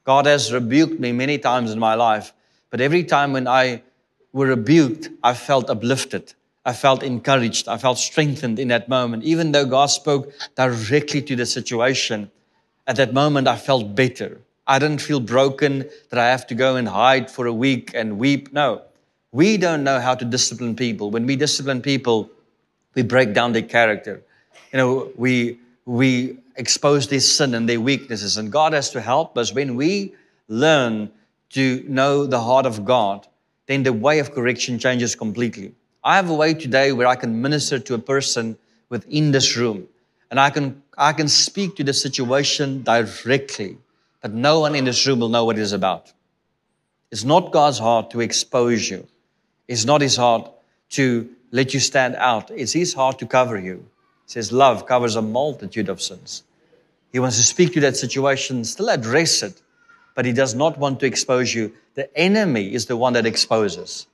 [0.05, 2.33] God has rebuked me many times in my life,
[2.71, 3.83] but every time when I
[4.33, 6.35] were rebuked, I felt uplifted.
[6.65, 7.67] I felt encouraged.
[7.67, 9.25] I felt strengthened in that moment.
[9.25, 12.31] Even though God spoke directly to the situation,
[12.87, 14.41] at that moment I felt better.
[14.65, 18.19] I didn't feel broken that I have to go and hide for a week and
[18.19, 18.53] weep.
[18.53, 18.83] No,
[19.33, 21.11] we don't know how to discipline people.
[21.11, 22.31] When we discipline people,
[22.95, 24.23] we break down their character.
[24.73, 28.37] You know, we, we expose their sin and their weaknesses.
[28.37, 30.15] And God has to help us when we
[30.49, 31.11] learn
[31.51, 33.27] to know the heart of God,
[33.67, 35.73] then the way of correction changes completely.
[36.03, 38.57] I have a way today where I can minister to a person
[38.89, 39.87] within this room
[40.31, 43.79] and I can, I can speak to the situation directly,
[44.23, 46.13] but no one in this room will know what it is about.
[47.11, 49.07] It's not God's heart to expose you.
[49.71, 50.51] It's not His heart
[50.91, 52.51] to let you stand out.
[52.51, 53.77] It's His heart to cover you.
[54.27, 56.43] He says love covers a multitude of sins.
[57.13, 59.63] He wants to speak to that situation, still address it,
[60.17, 61.73] but He does not want to expose you.
[61.95, 64.09] The enemy is the one that exposes.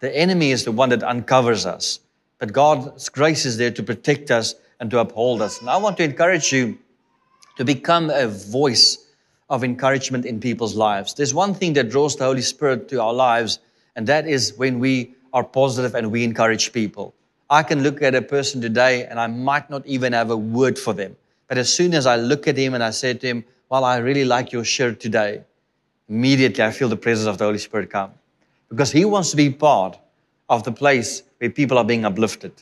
[0.00, 2.00] The enemy is the one that uncovers us.
[2.40, 5.60] But God's grace is there to protect us and to uphold us.
[5.60, 6.78] And I want to encourage you
[7.58, 9.06] to become a voice
[9.48, 11.14] of encouragement in people's lives.
[11.14, 13.60] There's one thing that draws the Holy Spirit to our lives,
[13.96, 17.14] and that is when we are positive and we encourage people.
[17.50, 20.78] I can look at a person today and I might not even have a word
[20.78, 21.16] for them.
[21.48, 23.98] But as soon as I look at him and I say to him, Well, I
[23.98, 25.42] really like your shirt today,
[26.08, 28.12] immediately I feel the presence of the Holy Spirit come
[28.68, 29.98] because He wants to be part
[30.48, 32.52] of the place where people are being uplifted.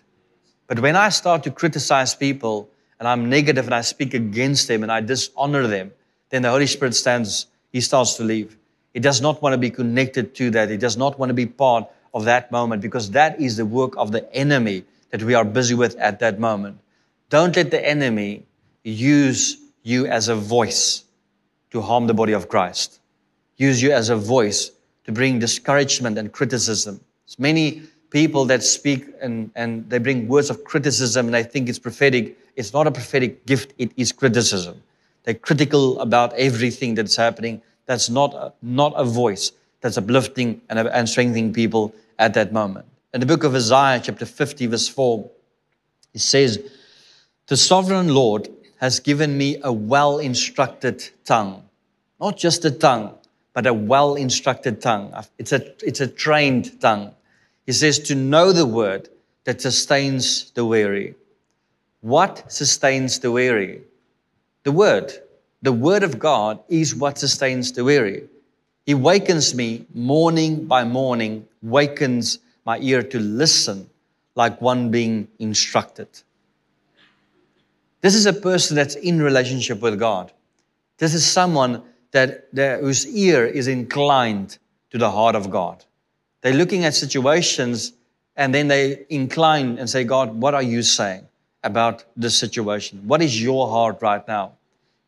[0.67, 2.69] But when I start to criticize people
[2.99, 5.93] and I'm negative and I speak against them and I dishonor them,
[6.31, 8.57] then the Holy Spirit stands, He starts to leave.
[8.95, 10.71] He does not want to be connected to that.
[10.71, 13.95] It does not want to be part of that moment because that is the work
[13.97, 16.79] of the enemy that we are busy with at that moment.
[17.29, 18.47] Don't let the enemy
[18.85, 21.05] use you as a voice
[21.73, 23.01] to harm the body of Christ.
[23.57, 24.71] Use you as a voice
[25.05, 27.01] to bring discouragement and criticism.
[27.27, 31.69] There's many people that speak and, and they bring words of criticism and they think
[31.69, 32.39] it's prophetic.
[32.55, 34.81] It's not a prophetic gift, it is criticism.
[35.25, 37.61] They're critical about everything that's happening.
[37.87, 42.87] That's not a, not a voice that's uplifting and, and strengthening people at that moment.
[43.13, 45.31] In the book of Isaiah, chapter 50, verse 4,
[46.15, 46.59] it says,
[47.47, 51.63] The sovereign Lord has given me a well instructed tongue.
[52.21, 53.15] Not just a tongue,
[53.53, 55.15] but a well instructed tongue.
[55.39, 57.15] It's a, it's a trained tongue.
[57.67, 59.09] He says to know the word
[59.45, 61.15] that sustains the weary.
[62.01, 63.83] What sustains the weary?
[64.65, 65.13] The word.
[65.65, 68.29] The word of God is what sustains the weary.
[68.85, 73.89] He wakens me morning by morning, wakens my ear to listen
[74.35, 76.09] like one being instructed.
[78.03, 80.33] This is a person that's in relationship with God.
[80.99, 84.59] This is someone that whose ear is inclined
[84.91, 85.83] to the heart of God.
[86.43, 87.95] They're looking at situations
[88.37, 91.27] and then they incline and say, God, what are you saying
[91.63, 93.01] about this situation?
[93.07, 94.53] What is your heart right now?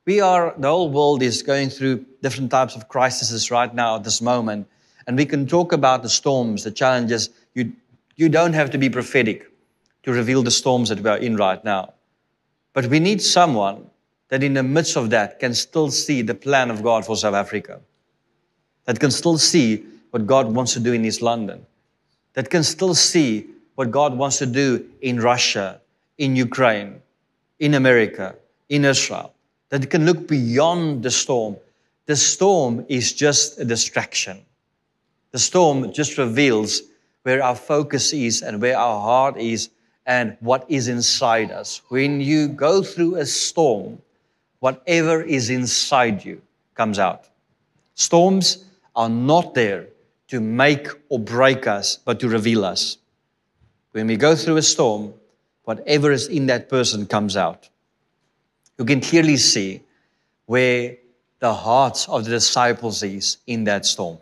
[0.06, 4.04] We are, the whole world is going through different types of crises right now at
[4.04, 4.68] this moment.
[5.08, 7.30] And we can talk about the storms, the challenges.
[7.54, 7.72] You,
[8.14, 9.50] you don't have to be prophetic
[10.04, 11.94] to reveal the storms that we are in right now.
[12.72, 13.90] But we need someone
[14.28, 17.34] that in the midst of that can still see the plan of God for South
[17.34, 17.80] Africa.
[18.84, 21.66] That can still see what God wants to do in East London.
[22.34, 25.80] That can still see what God wants to do in Russia,
[26.18, 27.02] in Ukraine,
[27.58, 28.36] in America,
[28.68, 29.35] in Israel.
[29.70, 31.56] That you can look beyond the storm.
[32.06, 34.44] The storm is just a distraction.
[35.32, 36.82] The storm just reveals
[37.24, 39.70] where our focus is and where our heart is
[40.06, 41.82] and what is inside us.
[41.88, 44.00] When you go through a storm,
[44.60, 46.40] whatever is inside you
[46.74, 47.28] comes out.
[47.94, 49.88] Storms are not there
[50.28, 52.98] to make or break us, but to reveal us.
[53.92, 55.14] When we go through a storm,
[55.64, 57.68] whatever is in that person comes out.
[58.78, 59.82] You can clearly see
[60.46, 60.96] where
[61.38, 64.18] the hearts of the disciples is in that storm.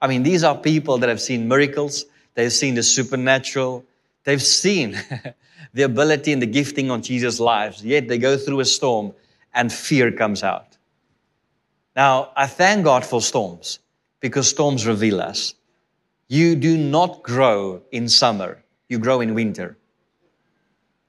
[0.00, 2.04] I mean, these are people that have seen miracles,
[2.34, 3.84] they've seen the supernatural,
[4.24, 4.98] they've seen
[5.74, 9.12] the ability and the gifting on Jesus' lives, yet they go through a storm
[9.54, 10.76] and fear comes out.
[11.94, 13.78] Now, I thank God for storms
[14.20, 15.54] because storms reveal us.
[16.28, 19.76] You do not grow in summer, you grow in winter.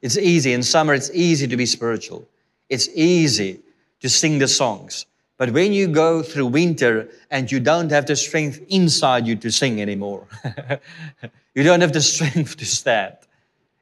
[0.02, 0.54] It's easy.
[0.54, 2.28] In summer, it's easy to be spiritual.
[2.70, 3.62] It's easy
[4.02, 5.06] to sing the songs.
[5.38, 9.52] But when you go through winter and you don't have the strength inside you to
[9.52, 10.28] sing anymore,
[11.56, 13.16] you don't have the strength to stand.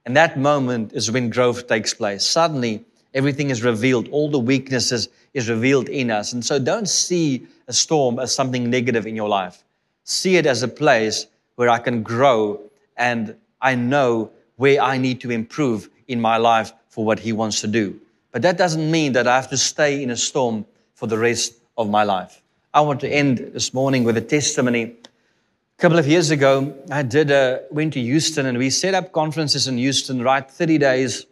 [0.05, 2.25] And that moment is when growth takes place.
[2.25, 4.09] Suddenly, everything is revealed.
[4.09, 6.33] All the weaknesses is revealed in us.
[6.33, 9.63] And so don't see a storm as something negative in your life.
[10.03, 12.59] See it as a place where I can grow
[12.97, 17.61] and I know where I need to improve in my life for what He wants
[17.61, 17.99] to do.
[18.35, 21.53] But that doesn't mean that I have to stay in a storm for the rest
[21.77, 22.41] of my life.
[22.73, 24.83] I want to end this morning with a testimony.
[24.83, 29.13] A couple of years ago, I did a, went to Houston and we set up
[29.13, 30.51] conferences in Houston, right?
[30.51, 31.27] 30 days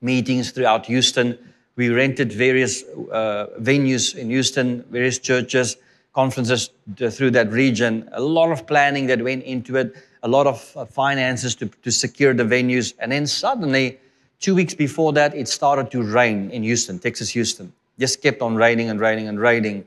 [0.00, 1.38] meetings throughout Houston.
[1.76, 5.76] We rented various uh, venues in Houston, various churches,
[6.14, 8.08] conferences through that region.
[8.10, 9.94] A lot of planning that went into it,
[10.24, 12.92] a lot of uh, finances to, to secure the venues.
[12.98, 14.00] And then suddenly,
[14.44, 17.72] two weeks before that, it started to rain in Houston, Texas, Houston.
[17.98, 19.86] Just kept on raining and raining and raining.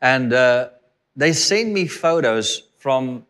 [0.00, 0.70] And uh,
[1.14, 3.26] they sent me photos from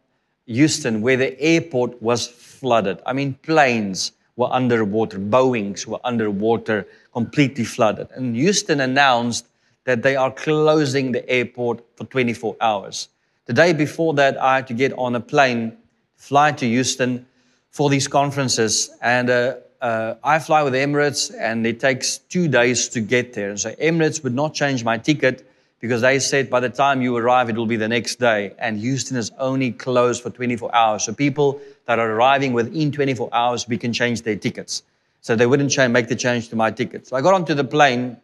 [0.47, 3.01] Houston where the airport was flooded.
[3.05, 8.07] I mean, planes were underwater, Boeings were underwater, completely flooded.
[8.13, 9.49] And Houston announced
[9.83, 13.09] that they are closing the airport for 24 hours.
[13.47, 15.77] The day before that, I had to get on a plane,
[16.15, 17.27] fly to Houston
[17.71, 18.91] for these conferences.
[19.03, 23.51] And uh, uh, I fly with Emirates, and it takes two days to get there.
[23.51, 25.49] And so Emirates would not change my ticket
[25.81, 28.53] because they said by the time you arrive, it will be the next day.
[28.59, 31.05] And Houston is only closed for 24 hours.
[31.05, 34.83] So people that are arriving within 24 hours, we can change their tickets.
[35.21, 37.07] So they wouldn't change, make the change to my ticket.
[37.07, 38.17] So I got onto the plane.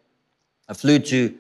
[0.69, 1.35] I flew to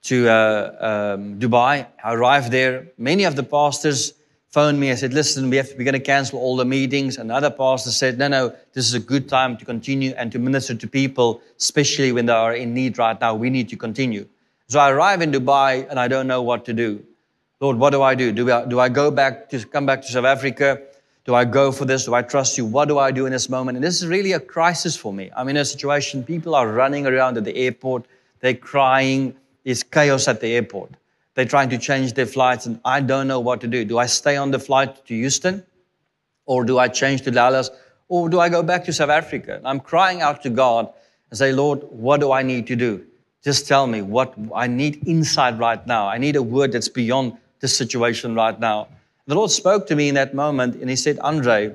[0.00, 1.86] to uh, um, Dubai.
[2.02, 2.86] I arrived there.
[2.96, 4.14] Many of the pastors
[4.58, 4.90] phoned me.
[4.90, 7.16] I said, listen, we have, we're going to cancel all the meetings.
[7.16, 10.74] Another pastor said, no, no, this is a good time to continue and to minister
[10.74, 13.36] to people, especially when they are in need right now.
[13.36, 14.26] We need to continue.
[14.66, 17.04] So I arrive in Dubai and I don't know what to do.
[17.60, 18.32] Lord, what do I do?
[18.32, 20.82] Do I, do I go back to come back to South Africa?
[21.24, 22.06] Do I go for this?
[22.06, 22.64] Do I trust you?
[22.64, 23.76] What do I do in this moment?
[23.76, 25.30] And this is really a crisis for me.
[25.36, 28.06] I'm in a situation, people are running around at the airport,
[28.40, 30.97] they're crying, there's chaos at the airport.
[31.38, 33.84] They're trying to change their flights, and I don't know what to do.
[33.84, 35.64] Do I stay on the flight to Houston?
[36.46, 37.70] Or do I change to Dallas?
[38.08, 39.54] Or do I go back to South Africa?
[39.54, 40.92] And I'm crying out to God
[41.30, 43.06] and say, Lord, what do I need to do?
[43.44, 46.08] Just tell me what I need inside right now.
[46.08, 48.88] I need a word that's beyond this situation right now.
[49.26, 51.72] The Lord spoke to me in that moment and He said, Andre,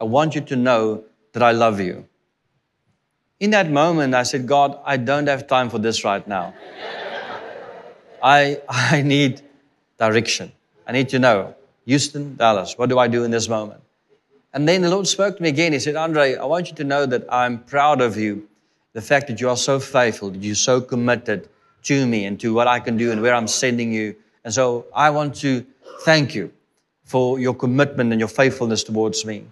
[0.00, 2.06] I want you to know that I love you.
[3.40, 6.54] In that moment, I said, God, I don't have time for this right now.
[8.22, 9.42] I, I need
[9.98, 10.52] direction.
[10.86, 11.54] I need to know,
[11.86, 13.82] Houston, Dallas, what do I do in this moment?
[14.52, 15.72] And then the Lord spoke to me again.
[15.72, 18.48] He said, Andre, I want you to know that I'm proud of you.
[18.92, 21.48] The fact that you are so faithful, that you're so committed
[21.84, 24.16] to me and to what I can do and where I'm sending you.
[24.44, 25.64] And so I want to
[26.00, 26.52] thank you
[27.04, 29.46] for your commitment and your faithfulness towards me.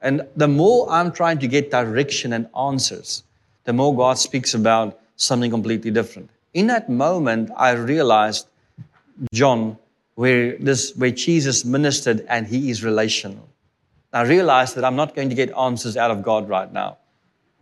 [0.00, 3.24] And the more I'm trying to get direction and answers,
[3.64, 8.46] the more God speaks about something completely different in that moment, I realized
[9.32, 9.78] John,
[10.14, 13.48] where this where Jesus ministered and he is relational.
[14.12, 16.98] I realized that I'm not going to get answers out of God right now.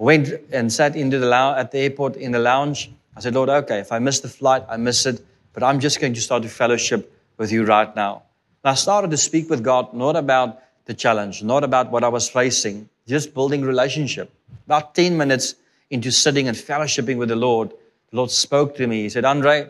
[0.01, 2.91] I went and sat into the lou- at the airport in the lounge.
[3.17, 6.01] I said, Lord, okay, if I miss the flight, I miss it, but I'm just
[6.01, 8.23] going to start to fellowship with you right now.
[8.65, 12.09] And I started to speak with God, not about the challenge, not about what I
[12.09, 14.33] was facing, just building relationship.
[14.67, 15.55] About 10 minutes
[15.91, 17.73] into sitting and fellowshipping with the Lord,
[18.11, 19.03] the Lord spoke to me.
[19.03, 19.69] He said, Andre,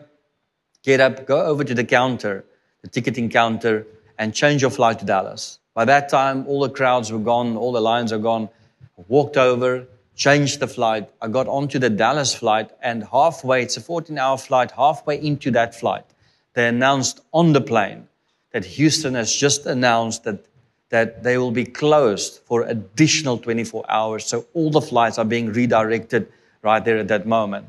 [0.83, 2.43] get up, go over to the counter,
[2.81, 3.85] the ticketing counter,
[4.17, 5.59] and change your flight to Dallas.
[5.73, 8.49] By that time, all the crowds were gone, all the lines are gone.
[8.97, 11.09] I walked over, changed the flight.
[11.21, 15.51] I got onto the Dallas flight, and halfway, it's a 14 hour flight, halfway into
[15.51, 16.05] that flight,
[16.53, 18.07] they announced on the plane
[18.51, 20.45] that Houston has just announced that,
[20.89, 24.25] that they will be closed for additional 24 hours.
[24.25, 26.27] So all the flights are being redirected
[26.61, 27.65] right there at that moment.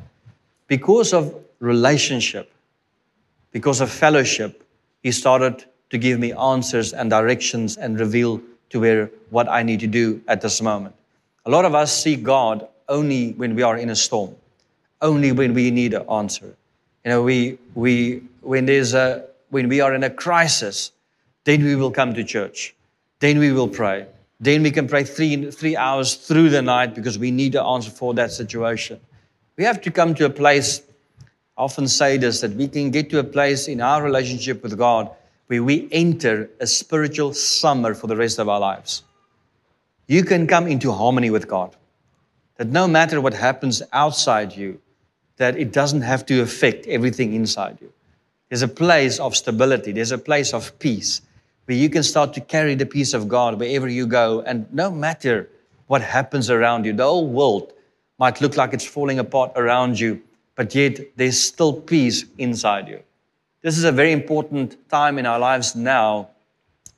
[0.72, 2.50] Because of relationship,
[3.50, 4.66] because of fellowship,
[5.02, 9.80] he started to give me answers and directions and reveal to where what I need
[9.80, 10.94] to do at this moment.
[11.44, 14.34] A lot of us see God only when we are in a storm,
[15.02, 16.56] only when we need an answer.
[17.04, 20.90] You know, we, we, when there's a, when we are in a crisis,
[21.44, 22.74] then we will come to church.
[23.18, 24.06] Then we will pray.
[24.40, 27.90] Then we can pray three, three hours through the night because we need an answer
[27.90, 29.02] for that situation.
[29.56, 30.82] We have to come to a place,
[31.56, 35.10] often say this, that we can get to a place in our relationship with God
[35.48, 39.02] where we enter a spiritual summer for the rest of our lives.
[40.06, 41.76] You can come into harmony with God.
[42.56, 44.80] That no matter what happens outside you,
[45.36, 47.92] that it doesn't have to affect everything inside you.
[48.48, 51.22] There's a place of stability, there's a place of peace
[51.66, 54.40] where you can start to carry the peace of God wherever you go.
[54.42, 55.48] And no matter
[55.86, 57.71] what happens around you, the whole world
[58.22, 60.22] might look like it's falling apart around you,
[60.54, 63.00] but yet there's still peace inside you.
[63.62, 66.28] This is a very important time in our lives now.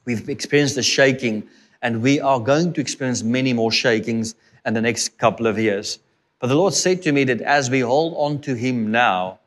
[0.04, 1.48] We've experienced the shaking,
[1.80, 4.34] and we are going to experience many more shakings
[4.66, 5.98] in the next couple of years.
[6.40, 9.38] But the Lord said to me that as we hold on to Him now,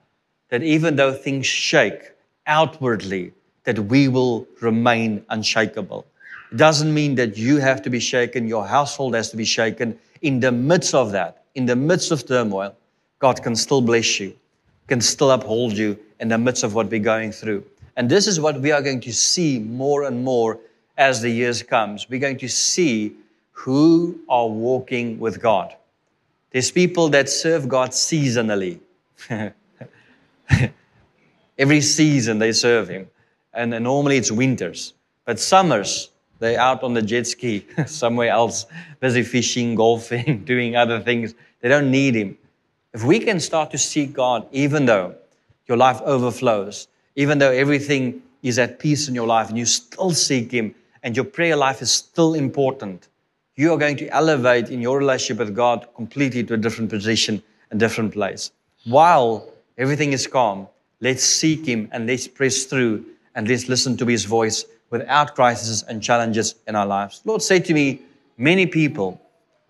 [0.49, 2.01] that even though things shake
[2.47, 3.33] outwardly,
[3.65, 6.07] that we will remain unshakable.
[6.51, 9.99] It doesn't mean that you have to be shaken, your household has to be shaken.
[10.23, 12.75] In the midst of that, in the midst of turmoil,
[13.17, 14.35] God can still bless you,
[14.85, 17.63] can still uphold you in the midst of what we're going through.
[17.95, 20.59] And this is what we are going to see more and more
[20.99, 22.07] as the years comes.
[22.09, 23.15] We're going to see
[23.53, 25.75] who are walking with God.
[26.51, 28.79] There's people that serve God seasonally.
[31.57, 33.07] Every season they serve Him.
[33.51, 34.93] And normally it's winters.
[35.25, 38.65] But summers, they're out on the jet ski somewhere else,
[38.99, 41.33] busy fishing, golfing, doing other things.
[41.61, 42.37] They don't need Him.
[42.93, 45.15] If we can start to seek God, even though
[45.67, 50.11] your life overflows, even though everything is at peace in your life and you still
[50.11, 53.07] seek Him and your prayer life is still important,
[53.55, 57.41] you are going to elevate in your relationship with God completely to a different position,
[57.71, 58.51] a different place.
[58.85, 60.67] While everything is calm,
[61.01, 63.05] let's seek Him and let's press through
[63.35, 67.21] and let's listen to His voice without crises and challenges in our lives.
[67.25, 68.01] Lord said to me,
[68.37, 69.19] Many people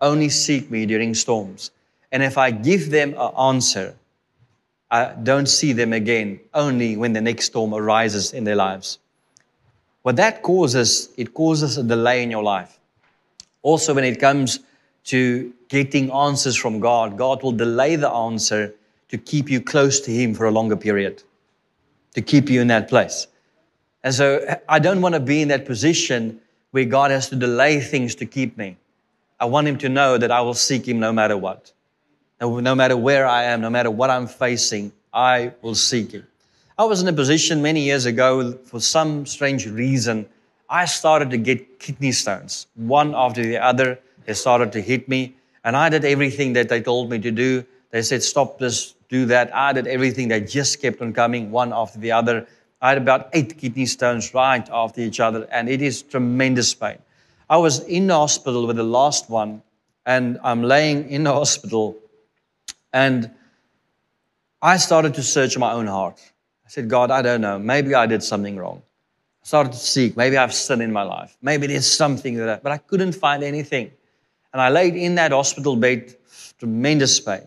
[0.00, 1.70] only seek me during storms.
[2.10, 3.94] And if I give them an answer,
[4.90, 8.98] I don't see them again only when the next storm arises in their lives.
[10.02, 12.78] What that causes, it causes a delay in your life.
[13.62, 14.60] Also, when it comes
[15.04, 18.74] to getting answers from God, God will delay the answer
[19.08, 21.22] to keep you close to Him for a longer period,
[22.14, 23.26] to keep you in that place.
[24.02, 26.40] And so I don't want to be in that position
[26.70, 28.76] where God has to delay things to keep me.
[29.40, 31.72] I want Him to know that I will seek Him no matter what.
[32.40, 36.26] No, matter where I am, no matter what I'm facing, I will seek Him.
[36.78, 40.28] I was in a position many years ago, for some strange reason,
[40.70, 43.98] I started to get kidney stones, one after the other.
[44.26, 45.34] They started to hit me,
[45.64, 47.64] and I did everything that they told me to do.
[47.90, 49.54] They said, Stop this, do that.
[49.54, 50.28] I did everything.
[50.28, 52.46] They just kept on coming, one after the other.
[52.80, 56.98] I had about eight kidney stones right after each other, and it is tremendous pain.
[57.50, 59.62] I was in the hospital with the last one,
[60.06, 61.96] and I'm laying in the hospital,
[62.98, 63.30] and
[64.60, 66.20] I started to search my own heart.
[66.66, 67.56] I said, God, I don't know.
[67.56, 68.82] Maybe I did something wrong.
[69.42, 70.16] I started to seek.
[70.16, 71.36] Maybe I've sinned in my life.
[71.40, 73.92] Maybe there's something that, I, but I couldn't find anything.
[74.52, 76.16] And I laid in that hospital bed,
[76.58, 77.46] tremendous pain.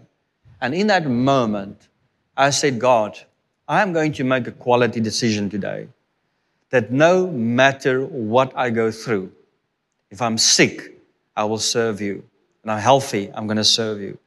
[0.62, 1.90] And in that moment,
[2.38, 3.20] I said, God,
[3.68, 5.90] I'm going to make a quality decision today
[6.70, 9.34] that no matter what I go through,
[10.12, 10.98] if I'm sick,
[11.36, 12.24] I will serve you.
[12.64, 14.18] And I'm healthy, I'm going to serve you.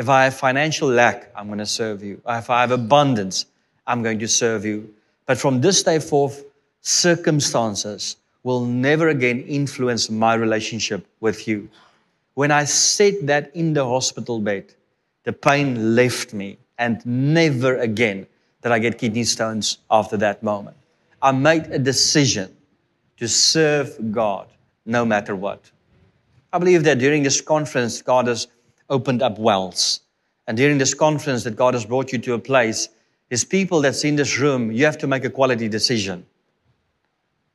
[0.00, 2.22] If I have financial lack, I'm going to serve you.
[2.26, 3.44] If I have abundance,
[3.86, 4.94] I'm going to serve you.
[5.26, 6.42] But from this day forth,
[6.80, 11.68] circumstances will never again influence my relationship with you.
[12.32, 14.72] When I said that in the hospital bed,
[15.24, 18.26] the pain left me, and never again
[18.62, 20.78] did I get kidney stones after that moment.
[21.20, 22.56] I made a decision
[23.18, 24.48] to serve God
[24.86, 25.70] no matter what.
[26.54, 28.46] I believe that during this conference, God has
[28.90, 30.00] opened up wells.
[30.46, 32.88] And during this conference, that God has brought you to a place,
[33.30, 36.26] His people that's in this room, you have to make a quality decision.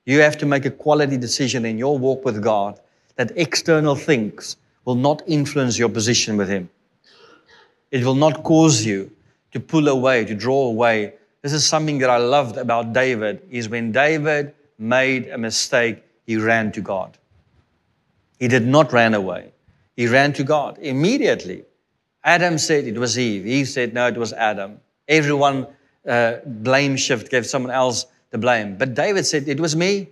[0.05, 2.79] You have to make a quality decision in your walk with God
[3.15, 6.69] that external things will not influence your position with Him.
[7.91, 9.11] It will not cause you
[9.51, 11.13] to pull away, to draw away.
[11.41, 16.37] This is something that I loved about David is when David made a mistake, he
[16.37, 17.17] ran to God.
[18.39, 19.51] He did not run away.
[19.95, 21.63] He ran to God immediately.
[22.23, 23.45] Adam said it was Eve.
[23.45, 24.79] Eve said no, it was Adam.
[25.07, 25.67] Everyone
[26.07, 28.77] uh, blame shift gave someone else the blame.
[28.77, 30.09] But David said it was me.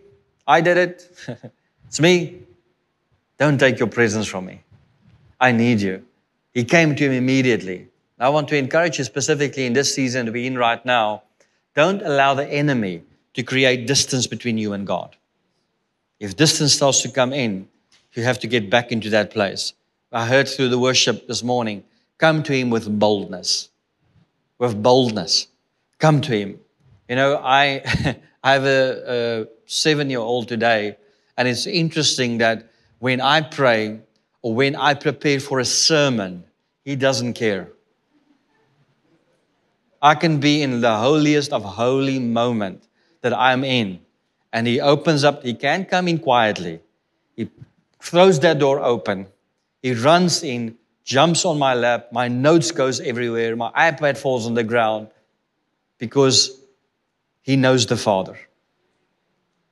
[0.48, 1.12] I did it.
[1.88, 2.40] it's me.
[3.38, 4.62] Don't take your presence from me.
[5.40, 6.06] I need you.
[6.54, 7.88] He came to him immediately.
[8.20, 11.24] I want to encourage you specifically in this season we're in right now.
[11.76, 13.04] Don't allow the enemy
[13.34, 15.16] to create distance between you and God.
[16.20, 17.68] If distance starts to come in,
[18.18, 19.74] you have to get back into that place.
[20.12, 21.84] I heard through the worship this morning
[22.18, 23.70] come to Him with boldness.
[24.60, 25.48] With boldness.
[26.00, 26.60] Come to Him.
[27.10, 27.82] You know, I,
[28.44, 30.98] I have a, a seven year old today,
[31.38, 34.00] and it's interesting that when I pray
[34.42, 36.44] or when I prepare for a sermon,
[36.86, 37.70] he doesn't care.
[40.02, 42.88] I can be in the holiest of holy moment
[43.22, 44.00] that I'm in,
[44.52, 46.82] and he opens up, he can't come in quietly.
[47.38, 47.50] He
[48.04, 49.28] throws that door open.
[49.82, 50.76] He runs in,
[51.06, 55.08] jumps on my lap, my notes goes everywhere, my iPad falls on the ground
[56.00, 56.60] because
[57.42, 58.38] he knows the Father.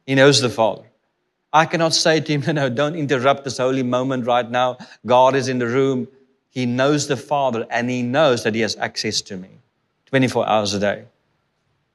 [0.05, 0.84] He knows the Father.
[1.51, 4.77] I cannot say to him, no, no, don't interrupt this holy moment right now.
[5.05, 6.07] God is in the room.
[6.49, 9.49] He knows the Father and he knows that he has access to me
[10.05, 11.03] 24 hours a day.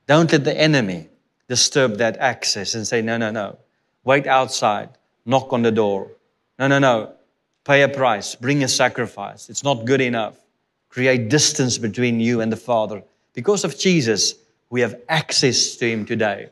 [0.07, 1.09] Don't let the enemy
[1.49, 3.57] disturb that access and say, no, no, no.
[4.05, 4.91] Wait outside,
[5.25, 6.11] knock on the door.
[6.59, 7.13] No, no, no.
[7.65, 9.51] Pay a price, bring a sacrifice.
[9.51, 10.37] It's not good enough.
[10.89, 13.03] Create distance between you and the Father.
[13.35, 14.35] Because of Jesus,
[14.71, 16.49] we have access to Him today.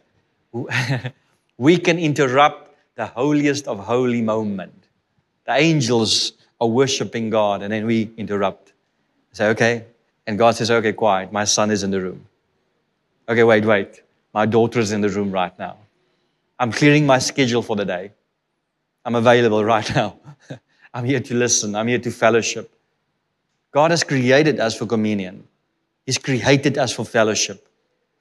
[1.56, 4.88] we can interrupt the holiest of holy moment.
[5.46, 8.72] The angels are worshiping God, and then we interrupt.
[9.32, 9.84] Say, okay.
[10.26, 11.32] And God says, okay, quiet.
[11.32, 12.26] My son is in the room.
[13.28, 14.02] Okay, wait, wait.
[14.32, 15.76] My daughter is in the room right now.
[16.58, 18.12] I'm clearing my schedule for the day.
[19.04, 20.16] I'm available right now.
[20.94, 21.74] I'm here to listen.
[21.74, 22.72] I'm here to fellowship.
[23.72, 25.46] God has created us for communion.
[26.06, 27.66] He's created us for fellowship.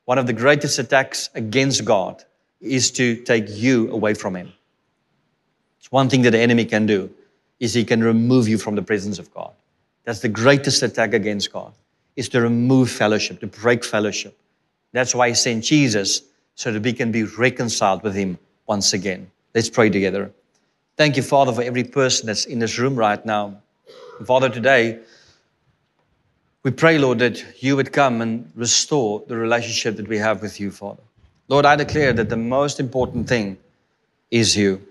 [0.05, 2.23] One of the greatest attacks against God
[2.59, 4.51] is to take you away from Him.
[5.79, 7.09] It's one thing that the enemy can do
[7.59, 9.51] is he can remove you from the presence of God.
[10.05, 11.73] That's the greatest attack against God
[12.15, 14.37] is to remove fellowship, to break fellowship.
[14.91, 16.21] That's why he sent Jesus
[16.55, 19.31] so that we can be reconciled with him once again.
[19.55, 20.31] Let's pray together.
[20.95, 23.57] Thank you, Father, for every person that's in this room right now.
[24.25, 24.99] Father, today,
[26.61, 30.59] we pray, Lord, that you would come and restore the relationship that we have with
[30.59, 31.01] you, Father.
[31.47, 33.57] Lord, I declare that the most important thing
[34.29, 34.85] is you.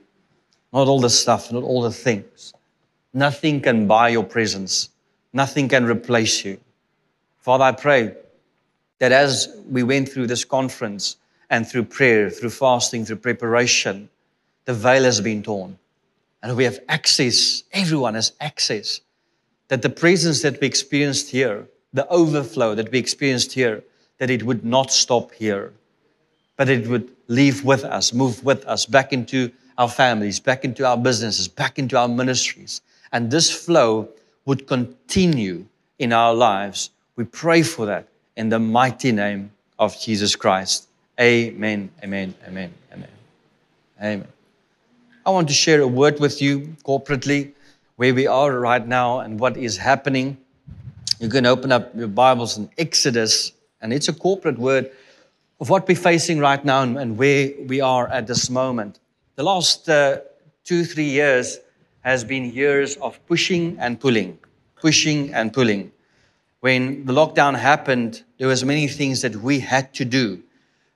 [0.72, 2.52] Not all the stuff, not all the things.
[3.14, 4.88] Nothing can buy your presence.
[5.32, 6.58] Nothing can replace you.
[7.38, 8.14] Father, I pray
[8.98, 11.16] that as we went through this conference
[11.48, 14.08] and through prayer, through fasting, through preparation,
[14.64, 15.78] the veil has been torn.
[16.42, 19.00] And we have access, everyone has access.
[19.68, 23.84] That the presence that we experienced here, the overflow that we experienced here,
[24.18, 25.72] that it would not stop here,
[26.56, 30.86] but it would leave with us, move with us back into our families, back into
[30.86, 32.82] our businesses, back into our ministries.
[33.12, 34.08] And this flow
[34.44, 35.66] would continue
[35.98, 40.88] in our lives we pray for that in the mighty name of Jesus Christ.
[41.20, 43.08] Amen, amen, amen, amen.
[44.00, 44.41] Amen.
[45.24, 47.52] I want to share a word with you corporately
[47.96, 50.36] where we are right now and what is happening.
[51.20, 54.90] You can open up your Bibles in Exodus, and it's a corporate word
[55.60, 58.98] of what we're facing right now and, where we are at this moment.
[59.36, 60.20] The last uh,
[60.64, 61.58] two, three years
[62.00, 64.38] has been years of pushing and pulling,
[64.74, 65.92] pushing and pulling
[66.62, 70.40] when the lockdown happened, there was many things that we had to do.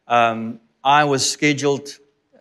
[0.06, 1.88] Um, I was scheduled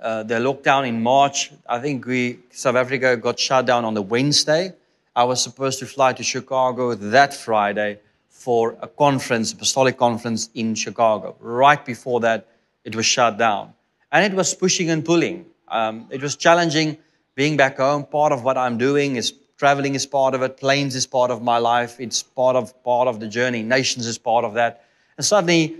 [0.02, 1.52] uh, the lockdown in March.
[1.68, 4.74] I think we South Africa got shut down on the Wednesday.
[5.16, 10.76] I was supposed to fly to Chicago that Friday for a conference, apostolic conference in
[10.76, 11.36] Chicago.
[11.40, 12.48] Right before that,
[12.84, 13.74] it was shut down,
[14.12, 15.46] and it was pushing and pulling.
[15.68, 16.98] Um, it was challenging
[17.36, 18.06] being back home.
[18.06, 20.58] Part of what I'm doing is traveling is part of it.
[20.58, 22.00] Planes is part of my life.
[22.00, 23.64] It's part of part of the journey.
[23.64, 24.86] Nations is part of that.
[25.18, 25.78] And suddenly,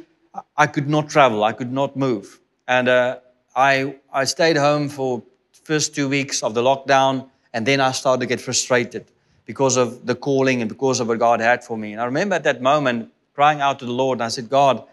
[0.58, 1.44] I could not travel.
[1.44, 2.40] I could not move.
[2.68, 3.20] And uh,
[3.56, 5.24] I I stayed home for
[5.64, 9.06] first two weeks of the lockdown, and then I started to get frustrated
[9.46, 11.94] because of the calling and because of what God had for me.
[11.94, 14.84] And I remember at that moment crying out to the Lord, and I said, God,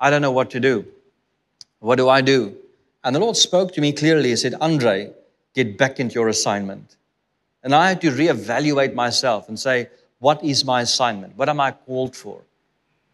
[0.00, 0.86] I don't know what to do.
[1.80, 2.56] What do I do?
[3.04, 4.30] And the Lord spoke to me clearly.
[4.30, 5.12] He said, Andre,
[5.54, 6.96] get back into your assignment.
[7.62, 11.36] And I had to reevaluate myself and say, what is my assignment?
[11.36, 12.42] What am I called for?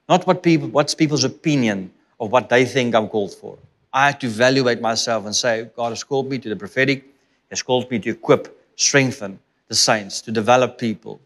[0.08, 3.58] Not what people, what's people's opinion of what they think I'm called for.
[3.96, 7.06] I had to evaluate myself and say, God has called me to the prophetic.
[7.48, 9.38] Has called me to equip, strengthen
[9.68, 11.18] the saints, to develop people.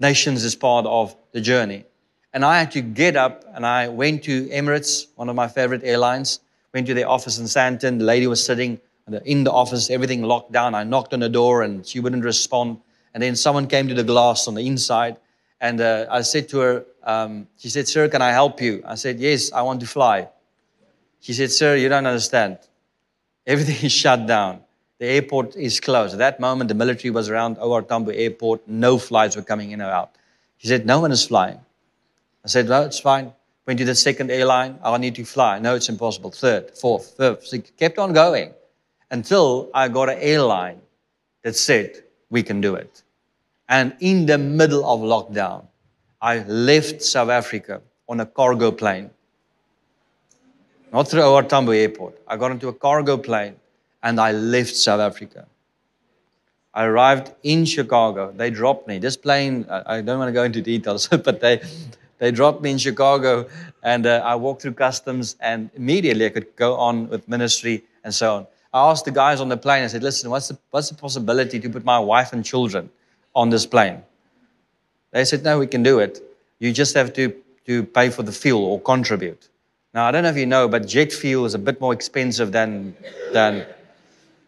[0.00, 1.86] Nations is part of the journey.
[2.34, 5.80] And I had to get up and I went to Emirates, one of my favorite
[5.82, 6.40] airlines,
[6.74, 7.98] went to their office in Sandton.
[7.98, 8.78] The lady was sitting
[9.24, 10.74] in the office, everything locked down.
[10.74, 12.82] I knocked on the door and she wouldn't respond.
[13.14, 15.16] And then someone came to the glass on the inside.
[15.62, 18.82] And uh, I said to her, um, she said, Sir, can I help you?
[18.84, 20.28] I said, Yes, I want to fly.
[21.20, 22.58] She said, Sir, you don't understand.
[23.46, 24.60] Everything is shut down.
[24.98, 26.14] The airport is closed.
[26.14, 28.68] At that moment, the military was around OR Tambo Airport.
[28.68, 30.10] No flights were coming in or out.
[30.58, 31.58] She said, No one is flying.
[32.44, 33.32] I said, No, it's fine.
[33.66, 34.78] Went to the second airline.
[34.82, 35.58] I need to fly.
[35.58, 36.30] No, it's impossible.
[36.30, 37.46] Third, fourth, fifth.
[37.46, 38.52] So kept on going
[39.10, 40.80] until I got an airline
[41.42, 43.02] that said, We can do it.
[43.68, 45.66] And in the middle of lockdown,
[46.20, 49.10] I left South Africa on a cargo plane.
[50.92, 52.20] Not through OR Tambo Airport.
[52.26, 53.54] I got into a cargo plane
[54.02, 55.46] and I left South Africa.
[56.74, 58.32] I arrived in Chicago.
[58.36, 58.98] They dropped me.
[58.98, 61.60] This plane, I don't want to go into details, but they,
[62.18, 63.48] they dropped me in Chicago
[63.82, 68.12] and uh, I walked through customs and immediately I could go on with ministry and
[68.12, 68.46] so on.
[68.72, 71.58] I asked the guys on the plane, I said, listen, what's the, what's the possibility
[71.60, 72.90] to put my wife and children
[73.34, 74.02] on this plane?
[75.12, 76.20] They said, no, we can do it.
[76.60, 77.34] You just have to,
[77.66, 79.49] to pay for the fuel or contribute.
[79.92, 82.52] Now, I don't know if you know, but jet fuel is a bit more expensive
[82.52, 82.96] than.
[83.32, 83.66] than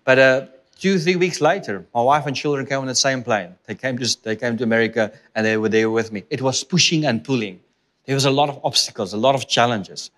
[0.05, 0.47] but uh,
[0.79, 3.55] two, three weeks later, my wife and children came on the same plane.
[3.67, 6.25] They came, to, they came to America and they were there with me.
[6.31, 7.61] It was pushing and pulling.
[8.07, 10.11] There was a lot of obstacles, a lot of challenges.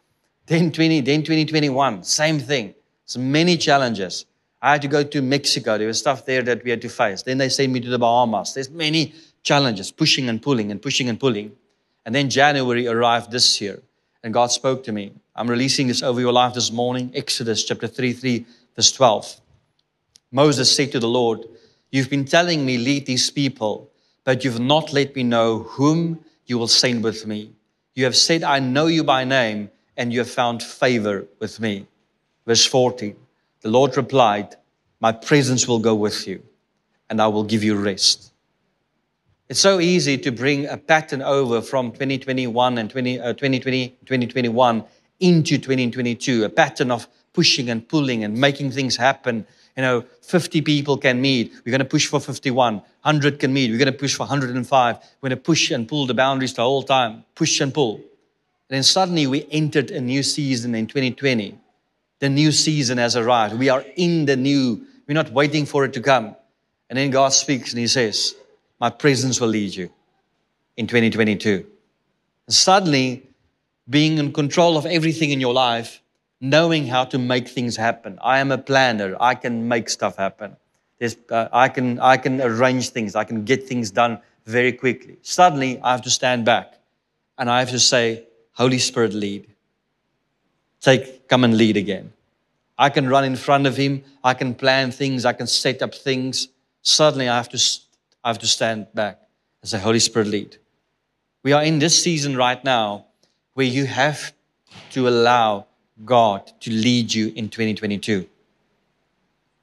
[0.47, 2.75] Then 20, then 2021, same thing.
[3.07, 4.27] So many challenges.
[4.61, 5.77] I had to go to Mexico.
[5.77, 7.23] There was stuff there that we had to face.
[7.23, 8.55] Then they sent me to the Bahamas.
[8.55, 11.53] There's many challenges, pushing and pulling and pushing and pulling.
[12.07, 13.83] And then January arrived this year,
[14.25, 15.13] and God spoke to me.
[15.37, 17.13] I'm releasing this over your life this morning.
[17.15, 19.41] Exodus chapter 3, 3, verse 12.
[20.33, 21.45] Moses said to the Lord,
[21.93, 23.91] You've been telling me, lead these people,
[24.25, 27.53] but you've not let me know whom you will send with me.
[27.95, 31.87] You have said, I know you by name, and you have found favor with me.
[32.47, 33.15] Verse 14
[33.61, 34.57] The Lord replied,
[35.01, 36.43] My presence will go with you,
[37.11, 38.33] and I will give you rest.
[39.49, 44.85] It's so easy to bring a pattern over from 2021 and 20, uh, 2020, 2021
[45.21, 49.47] into 2022, a pattern of pushing and pulling and making things happen.
[49.77, 51.53] You know, 50 people can meet.
[51.65, 52.75] We're going to push for 51.
[52.77, 53.71] 100 can meet.
[53.71, 54.97] We're going to push for 105.
[55.21, 57.25] We're going to push and pull the boundaries the whole time.
[57.35, 57.97] Push and pull.
[57.97, 61.59] And then suddenly we entered a new season in 2020
[62.25, 63.59] the new season has arrived.
[63.59, 64.87] We are in the new.
[65.07, 66.35] We're not waiting for it to come.
[66.89, 68.35] And then God speaks and He says,
[68.81, 69.91] My presence will lead you
[70.77, 71.67] in 2022.
[72.47, 73.27] And suddenly,
[73.89, 76.03] being in control of everything in your life,
[76.41, 78.19] knowing how to make things happen.
[78.23, 79.17] I am a planner.
[79.21, 80.57] I can make stuff happen.
[81.31, 83.15] Uh, I, can, I can arrange things.
[83.15, 85.19] I can get things done very quickly.
[85.23, 86.79] Suddenly, I have to stand back
[87.39, 89.47] and I have to say, Holy Spirit, lead
[90.85, 92.13] take, come and lead again.
[92.79, 94.05] I can run in front of him.
[94.23, 95.25] I can plan things.
[95.25, 96.49] I can set up things.
[96.83, 97.59] Suddenly, I have to,
[98.25, 99.21] I have to stand back
[99.61, 100.57] and say, Holy Spirit, lead.
[101.43, 103.05] We are in this season right now
[103.53, 104.33] where you have
[104.93, 105.67] to allow
[106.07, 108.27] God to lead you in 2022.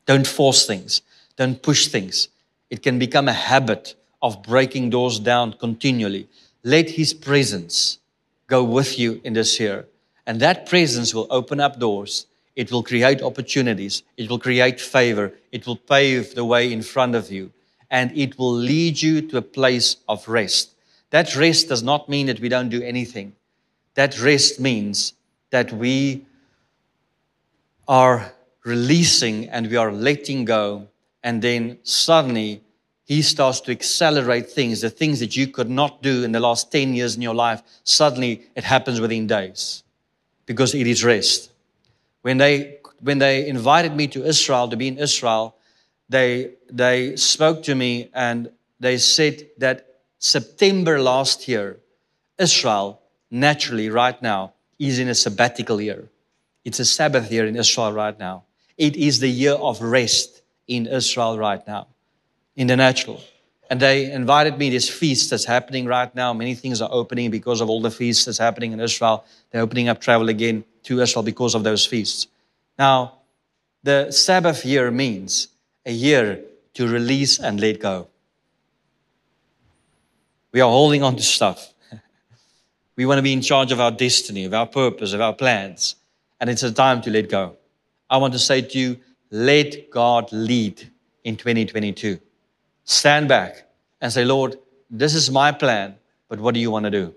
[0.05, 1.01] Don't force things.
[1.38, 2.28] Don't push things.
[2.70, 6.28] It can become a habit of breaking doors down continually.
[6.64, 7.97] Let His presence
[8.45, 9.88] go with you in this year.
[10.28, 12.28] And that presence will open up doors.
[12.55, 14.03] It will create opportunities.
[14.18, 15.34] It will create favor.
[15.51, 17.51] It will pave the way in front of you.
[17.91, 20.71] And it will lead you to a place of rest.
[21.11, 23.35] That rest does not mean that we don't do anything.
[23.95, 25.13] That rest means
[25.51, 26.25] that we
[27.87, 28.33] are
[28.63, 30.87] releasing and we are letting go.
[31.23, 32.63] And then suddenly
[33.03, 36.71] he starts to accelerate things, the things that you could not do in the last
[36.71, 37.61] 10 years in your life.
[37.83, 39.83] Suddenly it happens within days
[40.45, 41.51] because it is rest.
[42.21, 45.55] When they when they invited me to Israel to be in Israel,
[46.12, 48.51] they, they spoke to me and
[48.82, 51.80] they said that September last year,
[52.38, 56.09] Israel, naturally, right now, is in a sabbatical year.
[56.66, 58.43] It's a Sabbath year in Israel right now.
[58.78, 61.88] It is the year of rest in Israel right now,
[62.57, 63.22] in the natural.
[63.70, 66.34] And they invited me this feast that's happening right now.
[66.34, 69.24] Many things are opening because of all the feasts that's happening in Israel.
[69.49, 72.28] They're opening up travel again to Israel because of those feasts.
[72.78, 73.20] Now,
[73.84, 75.47] the Sabbath year means
[75.86, 78.07] a year to release and let go.
[80.51, 81.73] We are holding on to stuff.
[82.95, 85.95] we want to be in charge of our destiny, of our purpose, of our plans.
[86.39, 87.55] And it's a time to let go.
[88.09, 90.91] I want to say to you, let God lead
[91.23, 92.19] in 2022
[92.84, 93.67] stand back
[94.01, 94.57] and say, Lord,
[94.89, 95.95] this is my plan,
[96.27, 97.15] but what do you want to do?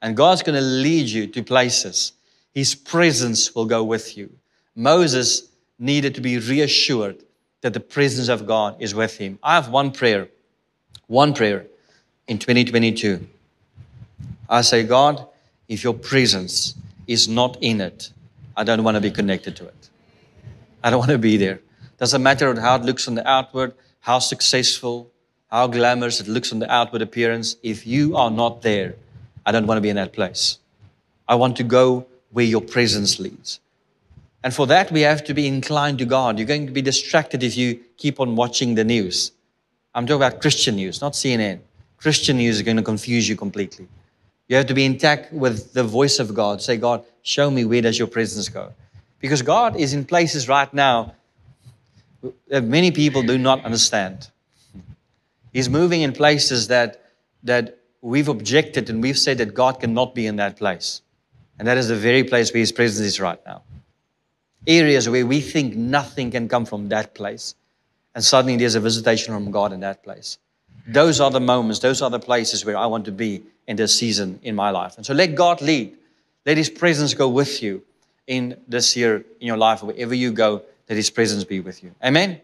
[0.00, 2.12] And God's going to lead you to places.
[2.52, 4.30] His presence will go with you.
[4.74, 5.48] Moses
[5.78, 7.22] needed to be reassured
[7.62, 9.38] that the presence of God is with him.
[9.42, 10.28] I have one prayer,
[11.06, 11.66] one prayer
[12.28, 13.26] in 2022.
[14.48, 15.26] I say, God,
[15.68, 16.74] if your presence
[17.06, 18.10] is not in it,
[18.56, 19.88] I don't want to be connected to it.
[20.84, 21.60] I don't want to be there.
[21.98, 25.10] Doesn't matter how it looks on the outward, how successful,
[25.50, 28.96] how glamorous it looks on the outward appearance, if you are not there,
[29.46, 30.58] I don't want to be in that place.
[31.28, 33.60] I want to go where your presence leads.
[34.44, 36.38] And for that, we have to be inclined to God.
[36.38, 39.32] You're going to be distracted if you keep on watching the news.
[39.94, 41.60] I'm talking about Christian news, not CNN.
[41.96, 43.86] Christian news is going to confuse you completely.
[44.48, 46.60] You have to be intact with the voice of God.
[46.60, 48.72] Say, God, show me where does your presence go?
[49.20, 51.14] Because God is in places right now
[52.48, 54.28] that many people do not understand.
[55.52, 57.12] He's moving in places that,
[57.44, 61.02] that we've objected and we've said that God cannot be in that place.
[61.58, 63.62] And that is the very place where His presence is right now.
[64.66, 67.54] Areas where we think nothing can come from that place.
[68.14, 70.38] And suddenly there's a visitation from God in that place.
[70.86, 73.96] Those are the moments, those are the places where I want to be in this
[73.96, 74.96] season in my life.
[74.96, 75.96] And so let God lead.
[76.44, 77.82] Let His presence go with you
[78.26, 81.94] in this year in your life, wherever you go, let His presence be with you.
[82.04, 82.40] Amen.